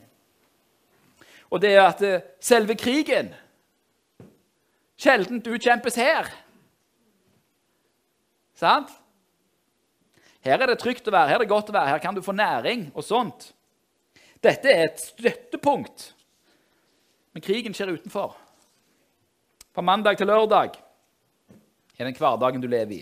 [1.49, 3.31] Og det er at eh, selve krigen
[4.99, 6.27] sjelden utkjempes her.
[8.59, 8.91] Sant?
[10.43, 12.23] Her er det trygt å være, her er det godt å være, her kan du
[12.23, 13.49] få næring og sånt.
[14.43, 16.13] Dette er et støttepunkt.
[17.35, 18.35] Men krigen skjer utenfor.
[19.75, 20.77] Fra mandag til lørdag
[21.99, 23.01] er den hverdagen du lever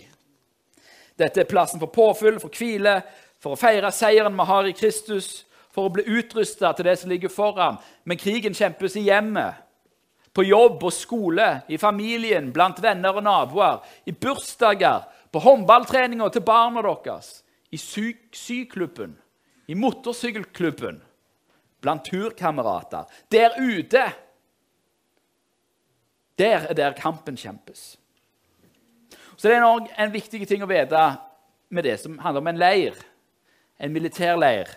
[1.18, 3.00] Dette er plassen for påfyll, for hvile,
[3.42, 5.44] for å feire seieren vi har i Kristus,
[5.78, 7.78] for å bli utrusta til det som ligger foran.
[8.02, 9.62] Men krigen kjempes i hjemmet,
[10.34, 16.42] på jobb og skole, i familien, blant venner og naboer, i bursdager, på håndballtreninga til
[16.46, 19.14] barna deres, i sy syklubben,
[19.68, 20.98] i motorsykkelklubben,
[21.82, 24.02] blant turkamerater, der ute
[26.38, 27.98] der er der kampen kjempes.
[29.36, 31.04] Så Det er en, en viktig ting å vite
[31.70, 32.94] med det som handler om en leir,
[33.78, 34.70] en militærleir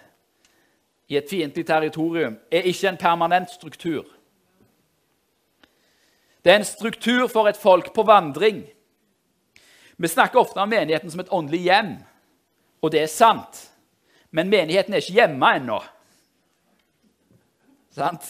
[1.12, 4.06] i et fiendtlig territorium, er ikke en permanent struktur.
[6.44, 8.64] Det er en struktur for et folk på vandring.
[9.98, 11.92] Vi snakker ofte om menigheten som et åndelig hjem,
[12.82, 13.68] og det er sant.
[14.32, 15.82] Men menigheten er ikke hjemme ennå.
[17.92, 18.30] Sant?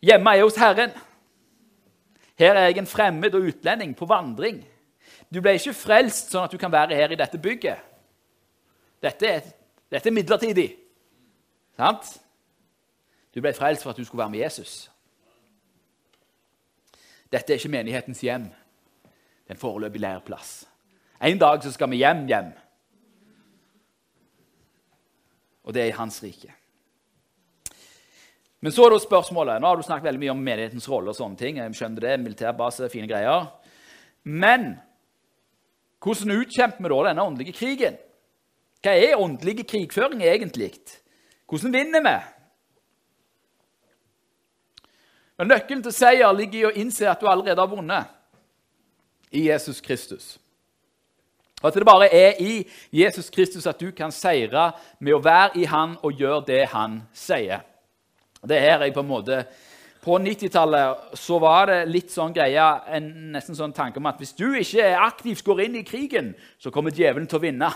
[0.00, 0.96] Hjemme er hos Herren.
[2.40, 4.64] Her er jeg en fremmed og utlending på vandring.
[5.28, 7.89] Du ble ikke frelst sånn at du kan være her i dette bygget.
[9.02, 9.40] Dette
[9.90, 10.68] dette er midlertidig.
[11.76, 12.06] Sant?
[13.34, 14.90] Du ble frelst for at du skulle være med Jesus.
[17.30, 18.48] Dette er ikke menighetens hjem.
[18.50, 20.64] Det er en foreløpig læreplass.
[21.22, 22.52] En dag så skal vi hjem hjem.
[25.64, 26.54] Og det er i hans rike.
[28.60, 31.10] Men så er det spørsmålet Nå har du snakket veldig mye om menighetens rolle.
[31.10, 31.56] og sånne ting.
[31.56, 33.46] Jeg skjønner det, militærbase, fine greier.
[34.22, 34.78] Men
[35.98, 37.98] hvordan utkjemper vi da denne åndelige krigen?
[38.80, 40.72] Hva er åndelig krigføring egentlig?
[41.48, 42.16] Hvordan vinner vi?
[45.40, 48.08] Men Nøkkelen til seier ligger i å innse at du allerede har vunnet
[49.32, 50.38] i Jesus Kristus.
[51.60, 55.60] Og at det bare er i Jesus Kristus at du kan seire med å være
[55.60, 57.60] i Han og gjøre det Han sier.
[58.40, 59.42] Det er jeg på en måte
[60.00, 64.32] På 90-tallet så var det litt sånn greia, en nesten sånn tanke om at hvis
[64.32, 67.68] du ikke aktivt går inn i krigen, så kommer djevelen til å vinne.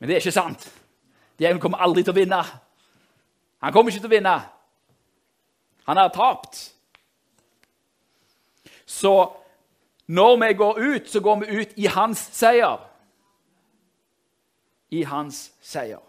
[0.00, 0.64] Men det er ikke sant.
[1.38, 2.40] Djevelen kommer aldri til å vinne.
[3.60, 4.36] Han kommer ikke til å vinne.
[5.88, 6.60] Han har tapt.
[8.88, 9.12] Så
[10.08, 12.80] når vi går ut, så går vi ut i hans seier.
[14.90, 16.02] I hans seier.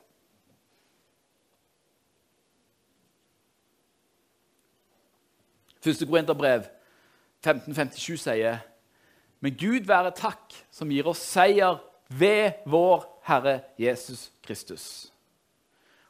[5.81, 6.67] Første Korinterbrev
[7.41, 8.59] 1557 sier
[9.39, 11.79] Men Gud være takk, som gir oss seier
[12.19, 15.11] ved vår Herre Jesus Kristus.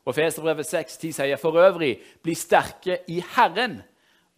[0.05, 3.81] Og Feserbrevet 6,10 sier for øvrig bli sterke i Herren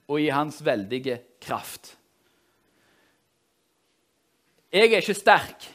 [0.08, 1.95] og i Hans veldige kraft.
[4.73, 5.69] Jeg er ikke sterk.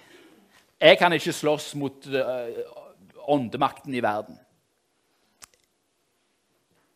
[0.80, 2.50] Jeg kan ikke slåss mot uh,
[3.28, 4.38] åndemakten i verden.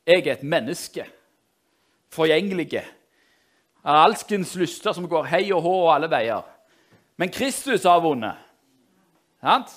[0.06, 1.06] Jeg er et menneske,
[2.10, 2.82] forgjengelige,
[3.84, 6.42] alskens lyster som går hei og hå alle veier.
[7.16, 8.41] Men Kristus har vunnet.
[9.42, 9.74] Sant?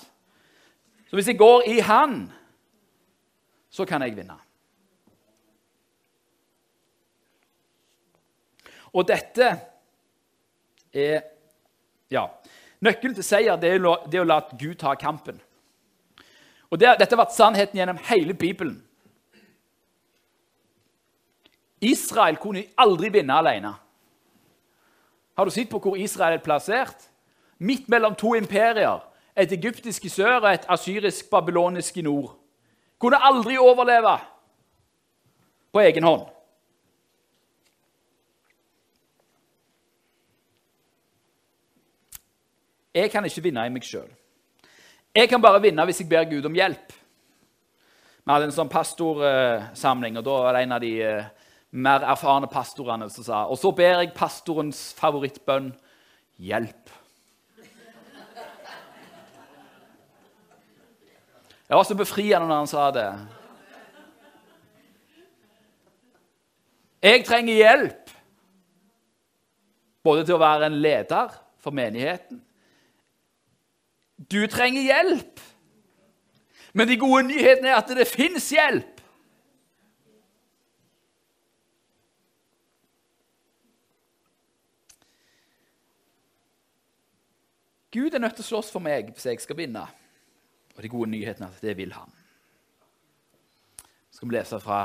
[1.10, 2.32] Så hvis jeg går i Han,
[3.70, 4.38] så kan jeg vinne.
[8.94, 9.48] Og dette
[10.94, 11.24] er
[12.10, 12.28] ja.
[12.80, 15.40] Nøkkelen til seier det er, det å la Gud ta kampen.
[16.70, 18.78] Og det, Dette har vært sannheten gjennom hele Bibelen.
[21.84, 23.74] Israel kunne aldri vinne alene.
[25.36, 27.10] Har du sett på hvor Israel er plassert?
[27.58, 29.02] Midt mellom to imperier.
[29.36, 32.32] Et egyptisk i sør og et asyrisk-babylonisk i nord.
[32.98, 34.16] Kunne aldri overleve
[35.72, 36.24] på egen hånd.
[42.96, 44.08] Jeg kan ikke vinne i meg sjøl.
[45.16, 46.94] Jeg kan bare vinne hvis jeg ber Gud om hjelp.
[48.26, 51.28] Vi hadde en sånn pastorsamling, og da var det en av de eh,
[51.76, 55.68] mer erfarne pastorene som sa Og så ber jeg pastorens favorittbønn
[56.40, 56.95] hjelp.
[61.66, 63.06] Det var så befriende når han sa det.
[67.02, 68.10] Jeg trenger hjelp,
[70.06, 72.46] både til å være en leder for menigheten
[74.16, 75.40] du trenger hjelp.
[76.72, 78.92] Men de gode nyhetene er at det fins hjelp.
[87.96, 89.86] Gud er nødt til å slåss for meg hvis jeg skal vinne.
[90.76, 92.12] Og de gode nyhetene er at det vil han.
[94.10, 94.80] Så skal vi lese fra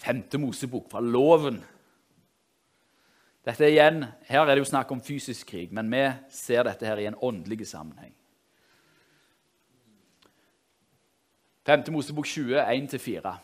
[0.00, 1.60] femte Mosebok, fra loven.
[3.44, 7.00] Dette igjen, Her er det jo snakk om fysisk krig, men vi ser dette her
[7.00, 8.14] i en åndelig sammenheng.
[11.64, 11.84] 5.
[11.92, 13.34] Mosebok 20, 1-4.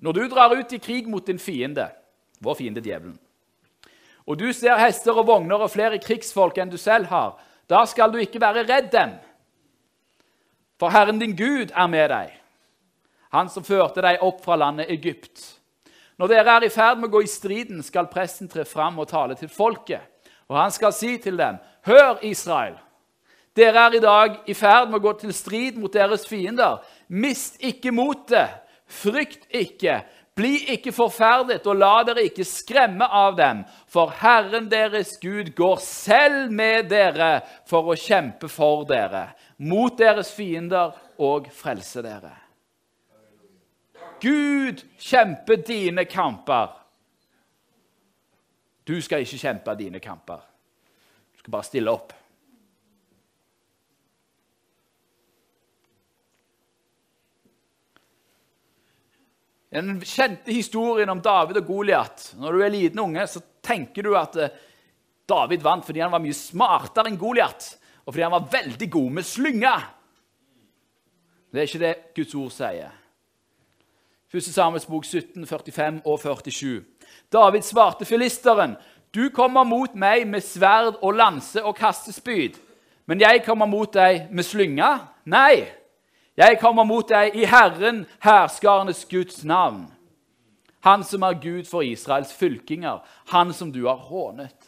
[0.00, 1.88] Når du drar ut i krig mot din fiende,
[2.40, 3.18] vår fiende djevelen,
[4.26, 7.36] og du ser hester og vogner og flere krigsfolk enn du selv har,
[7.70, 9.14] da skal du ikke være redd dem.
[10.80, 12.32] For Herren din Gud er med deg,
[13.32, 15.40] han som førte deg opp fra landet Egypt.
[16.16, 19.08] Når dere er i ferd med å gå i striden, skal presten tre fram og
[19.10, 20.00] tale til folket.
[20.48, 22.76] Og han skal si til dem, Hør, Israel!
[23.56, 26.82] Dere er i dag i ferd med å gå til strid mot deres fiender.
[27.08, 28.52] Mist ikke motet.
[28.86, 30.02] Frykt ikke.
[30.36, 33.62] Bli ikke forferdet, og la dere ikke skremme av dem.
[33.88, 40.32] For Herren deres Gud går selv med dere for å kjempe for dere, mot deres
[40.34, 42.34] fiender og frelse dere.
[44.20, 46.72] Gud kjemper dine kamper.
[48.86, 50.44] Du skal ikke kjempe dine kamper.
[51.32, 52.14] Du skal bare stille opp.
[59.76, 62.30] Den kjente historien om David og Goliat.
[62.38, 64.54] Når du er liten unge, så tenker du at eh,
[65.28, 67.66] David vant fordi han var mye smartere enn Goliat,
[68.06, 69.74] og fordi han var veldig god med slynga.
[71.52, 72.92] Det er ikke det Guds ord sier.
[74.32, 76.84] Første Samuels bok 17, 45 og 47.
[77.32, 78.76] David svarte filisteren,
[79.14, 82.58] 'Du kommer mot meg med sverd og lanse og kastespyd.'
[83.06, 85.66] 'Men jeg kommer mot deg med slynga.' Nei,
[86.36, 89.92] jeg kommer mot deg i Herren, herskarenes Guds navn.
[90.80, 92.98] Han som er Gud for Israels fylkinger,
[93.28, 94.65] han som du har hånet.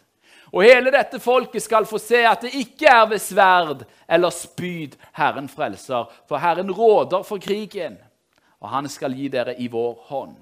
[0.52, 4.96] Og hele dette folket skal få se at det ikke er ved sverd eller spyd
[5.18, 7.98] Herren frelser, for Herren råder for krigen,
[8.60, 10.36] og han skal gi dere i vår hånd.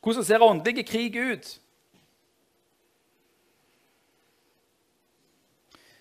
[0.00, 1.48] Hvordan ser åndelige krig ut?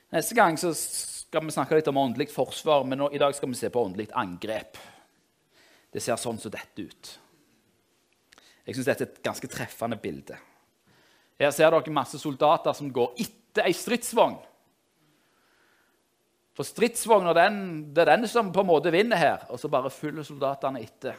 [0.09, 3.59] Neste gang skal vi snakke litt om åndelig forsvar, men nå, i dag skal vi
[3.59, 4.79] se på åndelig angrep.
[5.93, 7.11] Det ser sånn som dette ut.
[8.70, 10.36] Jeg syns dette er et ganske treffende bilde.
[11.41, 14.36] Her ser dere masse soldater som går etter ei stridsvogn.
[16.53, 20.28] For stridsvogna det er den som på en måte vinner her, og så bare følger
[20.28, 21.17] soldatene etter.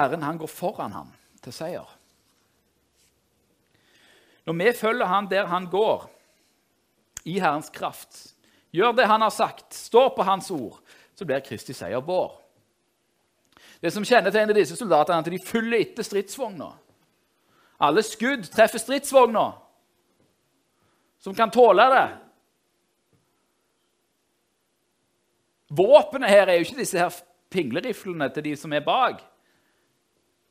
[0.00, 1.12] Herren han går foran ham
[1.44, 1.92] til seier.
[4.48, 6.08] Når vi følger han der han går,
[7.26, 8.32] i Herrens kraft,
[8.70, 10.78] gjør det han har sagt, står på hans ord,
[11.18, 12.45] så blir Kristi seier vår.
[13.80, 16.70] Det som kjennetegner disse soldatene, er at de følger etter stridsvogna.
[17.80, 19.50] Alle skudd treffer stridsvogna,
[21.20, 22.06] som kan tåle det.
[25.76, 27.16] Våpenet her er jo ikke disse her
[27.50, 29.20] pingleriflene til de som er bak.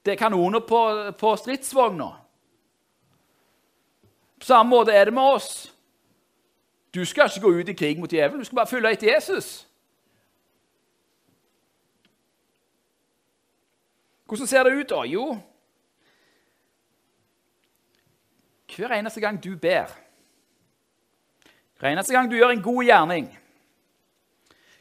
[0.05, 0.82] Det er kanoner på,
[1.17, 2.11] på stridsvogna.
[4.39, 5.71] På samme måte er det med oss.
[6.95, 9.67] Du skal ikke gå ut i krig mot djevelen, du skal bare følge etter Jesus.
[14.26, 15.01] Hvordan ser det ut, da?
[15.05, 15.38] Jo,
[18.76, 19.91] hver eneste gang du ber,
[21.80, 23.28] hver eneste gang du gjør en god gjerning,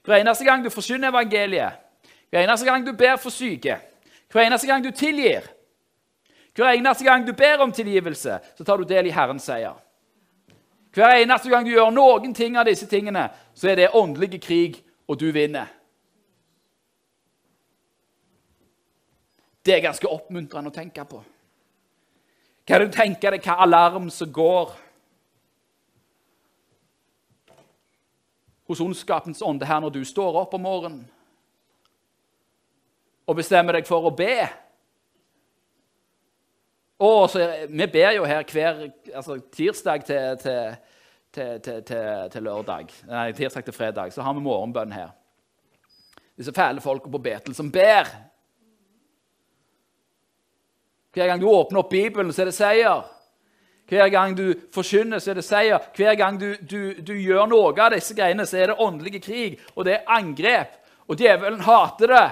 [0.04, 1.72] hver eneste gang du forsyner evangeliet,
[2.30, 3.78] hver eneste gang du ber for syke,
[4.32, 5.46] hver eneste gang du tilgir,
[6.54, 9.74] hver eneste gang du ber om tilgivelse, så tar du del i Herrens seier.
[10.94, 14.76] Hver eneste gang du gjør noen ting av disse tingene, så er det åndelige krig,
[15.08, 15.66] og du vinner.
[19.64, 21.22] Det er ganske oppmuntrende å tenke på.
[22.68, 24.74] Hva du tenker deg hva alarm som går
[28.68, 31.02] hos ondskapens ånde her når du står opp om morgenen
[33.24, 34.44] og bestemmer deg for å be?
[37.04, 38.84] Og så, vi ber jo her hver
[39.14, 42.92] altså, tirsdag til, til, til, til, lørdag.
[43.08, 44.12] Nei, tirsdag til fredag.
[44.12, 45.10] Så har vi morgenbønn her.
[46.36, 48.12] Disse fæle folka på Betel som ber.
[51.14, 53.04] Hver gang du åpner opp Bibelen, så er det seier.
[53.88, 55.90] Hver gang du forkynner, så er det seier.
[55.96, 59.60] Hver gang du, du, du gjør noe av disse greiene, så er det åndelige krig,
[59.76, 60.80] og det er angrep.
[61.06, 62.28] Og djevelen hater det.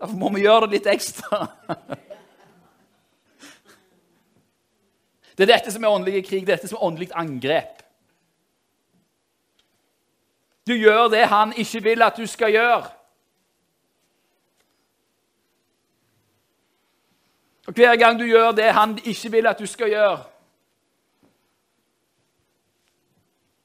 [0.00, 1.46] Derfor må vi gjøre det litt ekstra.
[5.34, 7.80] Det er dette som er åndelig krig, dette som er åndelig angrep.
[10.64, 12.84] Du gjør det han ikke vil at du skal gjøre.
[17.66, 20.18] Og hver gang du gjør det han ikke vil at du skal gjøre,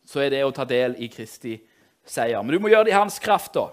[0.05, 1.57] så er det å ta del i Kristi
[2.07, 2.41] seier.
[2.41, 3.67] Men du må gjøre det i hans kraft, da.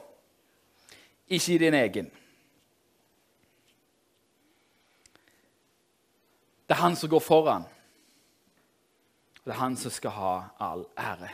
[1.32, 2.10] Ikke i din egen.
[6.66, 7.64] Det er han som går foran.
[9.44, 11.32] Det er han som skal ha all ære.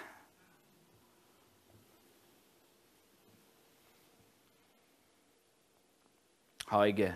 [6.69, 7.13] Har jeg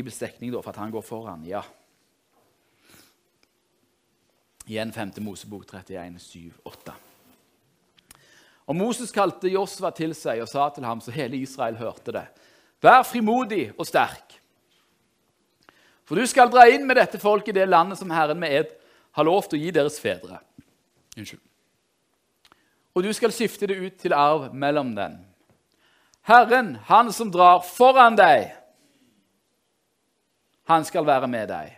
[0.00, 1.44] eh, da, for at han går foran?
[1.46, 1.62] Ja.
[4.66, 5.12] Igjen 5.
[5.20, 6.94] Mosebok 31, 7, 8.
[8.66, 12.24] Og Moses kalte Josva til seg og sa til ham, så hele Israel hørte det.:
[12.80, 14.40] Vær frimodig og sterk,
[16.04, 18.72] for du skal dra inn med dette folket det landet som Herren med ed
[19.16, 20.40] har lovt å gi deres fedre.
[21.16, 21.40] Unnskyld.
[22.94, 25.16] Og du skal skifte det ut til arv mellom dem.
[26.24, 28.52] Herren, han som drar foran deg,
[30.64, 31.72] han skal være med deg.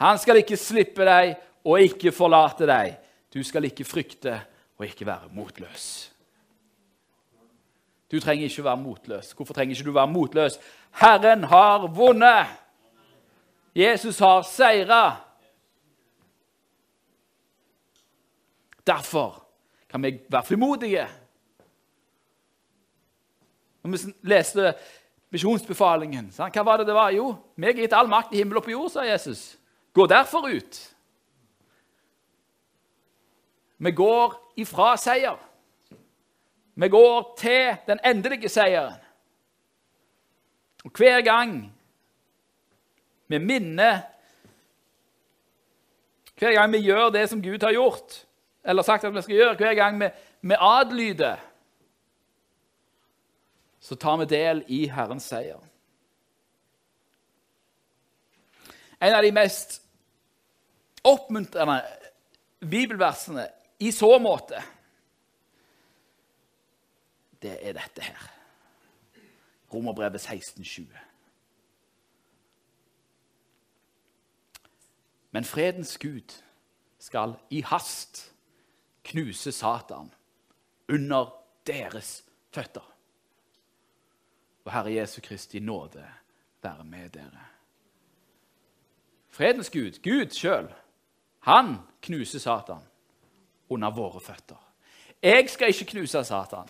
[0.00, 2.96] Han skal ikke slippe deg og ikke forlate deg.
[3.32, 4.38] Du skal ikke frykte
[4.78, 5.86] og ikke være motløs.
[8.12, 9.32] Du trenger ikke være motløs.
[9.32, 10.58] Hvorfor trenger ikke du være motløs?
[11.00, 12.46] Herren har vunnet.
[13.76, 15.16] Jesus har seira.
[18.86, 19.42] Derfor
[19.90, 21.08] kan vi være frimodige.
[23.82, 24.74] Når vi leste
[25.34, 27.14] misjonsbefalingen, hva var det det var?
[27.14, 29.56] Jo, meg er gitt all makt i himmel og på jord, sa Jesus.
[29.96, 30.78] Gå derfor ut.
[33.78, 35.36] Vi går ifra seier.
[36.76, 39.00] Vi går til den endelige seieren.
[40.84, 41.72] Og hver gang
[43.26, 43.98] vi minner
[46.36, 48.26] Hver gang vi gjør det som Gud har gjort,
[48.64, 50.08] eller sagt at vi skal gjøre hver gang vi,
[50.40, 51.36] vi adlyder,
[53.86, 55.60] så tar vi del i Herrens seier.
[58.98, 59.76] En av de mest
[61.06, 61.76] oppmuntrende
[62.66, 63.44] bibelversene
[63.78, 64.58] i så måte,
[67.44, 68.26] det er dette her.
[69.70, 70.90] Romerbrevet 16,20.
[75.30, 76.34] Men fredens Gud
[76.98, 78.32] skal i hast
[79.06, 80.10] knuse Satan
[80.90, 81.30] under
[81.68, 82.95] deres føtter.
[84.66, 86.04] Og Herre Jesu Kristi nåde
[86.62, 87.44] være med dere.
[89.28, 90.66] Fredens Gud, Gud sjøl,
[91.40, 92.82] han knuser Satan
[93.68, 94.58] under våre føtter.
[95.22, 96.68] Jeg skal ikke knuse Satan.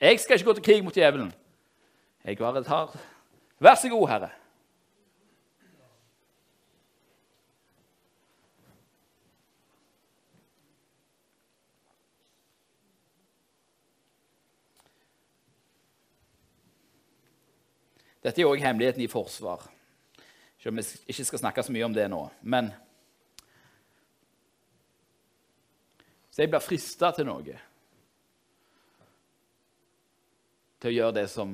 [0.00, 1.32] Jeg skal ikke gå til krig mot djevelen.
[2.24, 2.94] Jeg bare tar
[3.58, 4.30] Vær så god, Herre.
[18.24, 19.62] Dette er òg hemmeligheten i forsvar.
[20.58, 22.24] Selv om vi ikke skal snakke så mye om det nå.
[22.42, 22.72] Men
[26.38, 27.54] Så jeg blir frista til noe.
[30.78, 31.50] Til å gjøre det som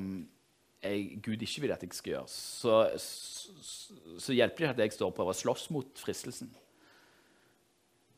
[0.85, 2.29] jeg, Gud ikke vil at jeg skal gjøre.
[2.29, 6.51] Så, så, så hjelper det ikke at jeg står og prøver å slåss mot fristelsen.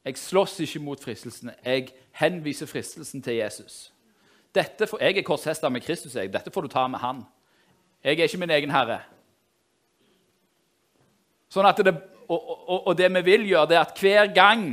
[0.04, 1.54] Jeg slåss ikke mot fristelsen.
[1.64, 3.80] Jeg henviser fristelsen til Jesus.
[4.52, 6.20] Dette får, jeg er korsfesta med Kristus.
[6.20, 6.34] Jeg.
[6.36, 7.24] Dette får du ta med Han.
[8.04, 9.02] Jeg er ikke min egen herre.
[11.52, 11.94] Sånn at det,
[12.28, 14.66] og, og, og det vi vil gjøre, det er at hver gang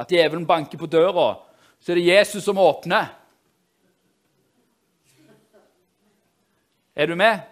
[0.00, 1.34] at djevelen banker på døra,
[1.80, 3.12] så er det Jesus som åpner.
[6.94, 7.42] Er du med?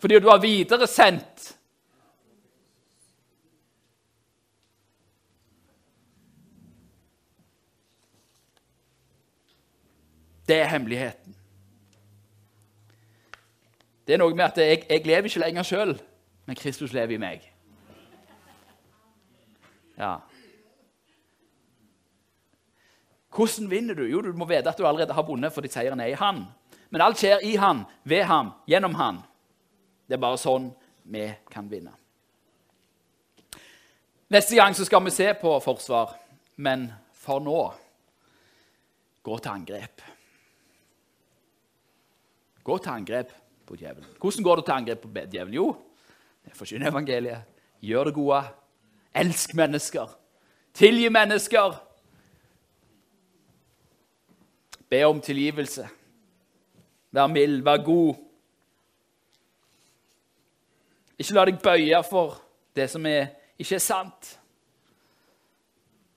[0.00, 1.54] Fordi du har videresendt
[10.44, 11.23] Det er hemmeligheten.
[14.04, 15.94] Det er noe med at jeg, jeg lever ikke lenger sjøl,
[16.44, 17.44] men Kristus lever i meg.
[19.96, 20.18] Ja.
[23.34, 24.04] Hvordan vinner du?
[24.06, 26.44] Jo, du må vite at du allerede har vunnet fordi seieren er i Han.
[26.90, 29.22] Men alt skjer i Han, ved Ham, gjennom Han.
[30.06, 30.68] Det er bare sånn
[31.10, 31.94] vi kan vinne.
[34.34, 36.12] Neste gang så skal vi se på forsvar,
[36.56, 36.88] men
[37.24, 37.62] for nå
[39.24, 40.04] gå til angrep.
[42.64, 43.32] Gå til angrep
[43.66, 44.10] på djevelen.
[44.20, 45.54] Hvordan går du til angrep på djevelen?
[45.54, 45.66] Jo,
[46.54, 47.48] forkynn evangeliet,
[47.84, 48.42] gjør det gode,
[49.14, 50.14] elsk mennesker,
[50.74, 51.80] tilgi mennesker.
[54.90, 55.88] Be om tilgivelse.
[57.14, 58.20] Vær mild, vær god.
[61.18, 62.40] Ikke la deg bøye for
[62.74, 64.34] det som er, ikke er sant.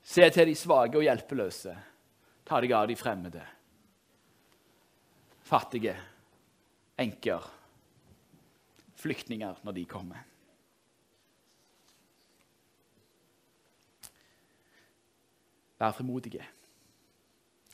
[0.08, 1.74] Se til de svake og hjelpeløse.
[2.48, 3.43] Ta deg av de fremmede.
[5.48, 5.95] Fattige,
[6.98, 7.45] enker,
[8.98, 10.24] flyktninger når de kommer.
[15.78, 16.41] Vær frimodige.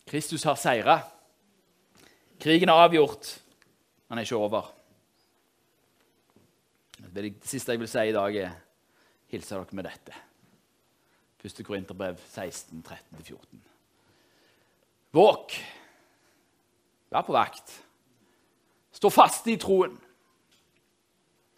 [0.08, 0.98] Kristus har seira.
[2.40, 3.30] Krigen er avgjort.
[4.10, 4.74] Han er ikke over.
[7.14, 8.52] Det siste jeg vil si i dag, er
[9.32, 10.20] hilse dere med dette.
[11.44, 11.64] 1.
[11.66, 13.64] Korinterbrev 16, 13-14.
[15.14, 15.56] Våk.
[17.12, 17.74] Vær på vakt.
[18.94, 19.96] Stå fast i troen.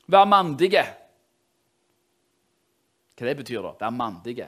[0.07, 0.83] Vær mandige.
[3.15, 3.73] Hva det betyr da?
[3.79, 4.47] Vær mandige.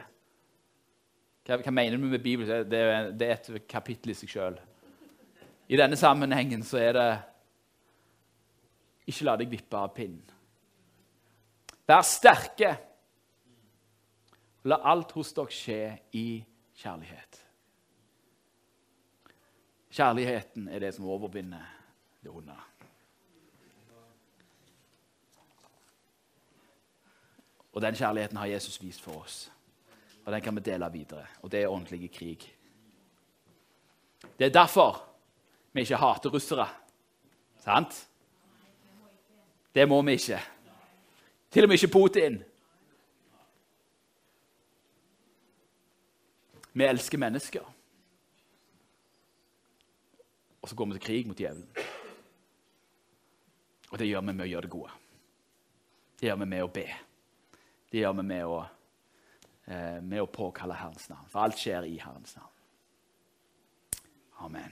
[1.47, 2.67] Hva, hva mener du med Bibelen?
[2.69, 2.81] Det,
[3.19, 4.59] det, er et kapittel i seg sjøl.
[5.67, 7.09] I denne sammenhengen så er det
[9.07, 10.35] Ikke la deg vippe av pinnen.
[11.87, 12.73] Vær sterke.
[14.67, 15.81] La alt hos dere skje
[16.19, 16.27] i
[16.75, 17.43] kjærlighet.
[19.95, 21.63] Kjærligheten er det som overbinder
[22.19, 22.57] det onde.
[27.77, 29.51] Og den kjærligheten har Jesus vist for oss.
[30.25, 31.27] Og den kan vi dele videre.
[31.41, 32.55] Og det er ordentlig krig.
[34.39, 35.05] Det er derfor
[35.73, 36.67] vi ikke hater russere.
[37.61, 38.07] Sant?
[39.75, 40.41] Det må vi ikke.
[41.51, 42.43] Til og med ikke Putin.
[46.73, 47.73] Vi elsker mennesker.
[50.61, 51.69] Og så går vi til krig mot djevelen.
[53.89, 55.03] Og det gjør vi med å gjøre det gode.
[56.19, 56.89] Det gjør vi med å be.
[57.91, 58.57] Det gjør vi med å
[59.67, 61.27] Eh, med å påkalle Herrens navn.
[61.27, 62.53] For alt skjer i Herrens navn.
[64.45, 64.71] Amen.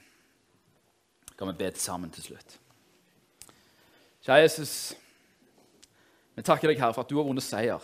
[1.35, 2.55] Kan vi be sammen til slutt.
[4.23, 4.75] Kjære Jesus,
[6.37, 7.83] vi takker deg, Herre, for at du har vunnet seier.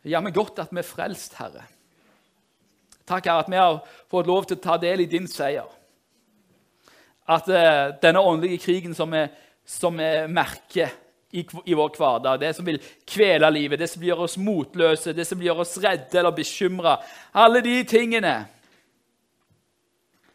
[0.00, 1.66] Det gjør meg godt at vi er frelst, Herre.
[3.04, 5.68] Takk, Herre, at vi har fått lov til å ta del i din seier.
[7.28, 9.26] At uh, denne åndelige krigen som vi,
[9.68, 10.96] som vi merker
[11.32, 12.78] i, i vår hverdag, det som vil
[13.08, 16.34] kvele livet, det som vil gjøre oss motløse, det som vil gjøre oss redde eller
[16.36, 16.98] bekymra.
[17.32, 18.34] Alle de tingene.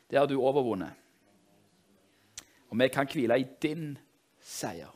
[0.09, 0.97] Det har du overvunnet.
[2.67, 3.91] Og vi kan hvile i din
[4.41, 4.89] seier.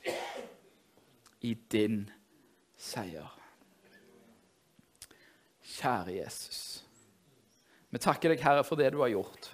[1.45, 2.03] I din
[2.77, 3.29] seier.
[5.77, 6.61] Kjære Jesus.
[7.91, 9.51] Vi takker deg, Herre, for det du har gjort.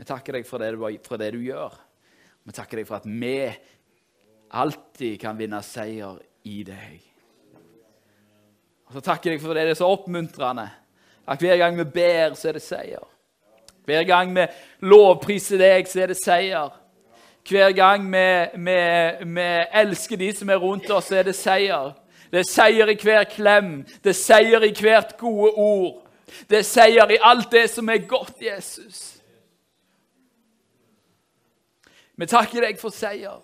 [0.00, 1.78] Vi takker deg for det du, for det du gjør.
[2.42, 3.36] Vi takker deg for at vi
[4.50, 7.00] alltid kan vinne seier i deg.
[8.88, 10.66] Og så takker jeg for det det er så oppmuntrende
[11.30, 13.06] at hver gang vi ber, så er det seier.
[13.86, 14.46] Hver gang vi
[14.82, 16.72] lovpriser deg, så er det seier.
[17.48, 18.26] Hver gang vi,
[18.66, 18.78] vi,
[19.34, 19.48] vi
[19.82, 21.92] elsker de som er rundt oss, så er det seier.
[22.30, 23.70] Det er seier i hver klem,
[24.02, 26.02] det er seier i hvert gode ord.
[26.50, 29.20] Det er seier i alt det som er godt, Jesus.
[32.14, 33.40] Vi takker deg for seier.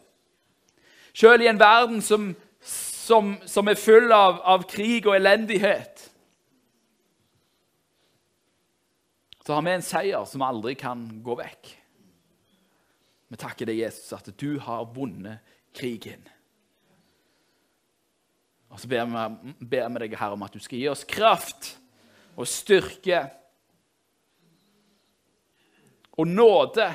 [1.17, 2.29] Selv i en verden som,
[2.61, 6.03] som, som er full av, av, krig og elendighet,
[9.47, 11.71] så har vi en seier som aldri kan gå vekk.
[13.33, 16.21] Vi takker deg, Jesus, at du har vunnet krigen.
[18.69, 21.73] Og så ber vi, deg, Herre, om at du skal gi oss kraft
[22.37, 23.23] og styrke
[26.17, 26.91] og nåde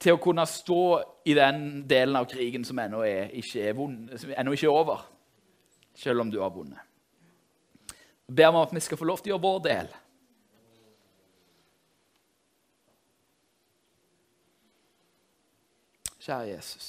[0.00, 0.82] til å kunne stå
[1.28, 5.02] i den delen av krigen som ennå, ikke, er vond, ennå ikke er over,
[5.94, 6.86] selv om du har vunnet.
[8.30, 9.92] Jeg ber om at vi skal få lov til å gjøre vår del.
[16.20, 16.88] Kjære Jesus.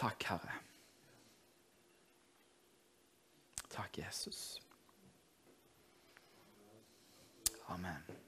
[0.00, 0.56] Takk, Herre.
[3.68, 4.60] Takk, Jesus.
[7.68, 8.19] Amen.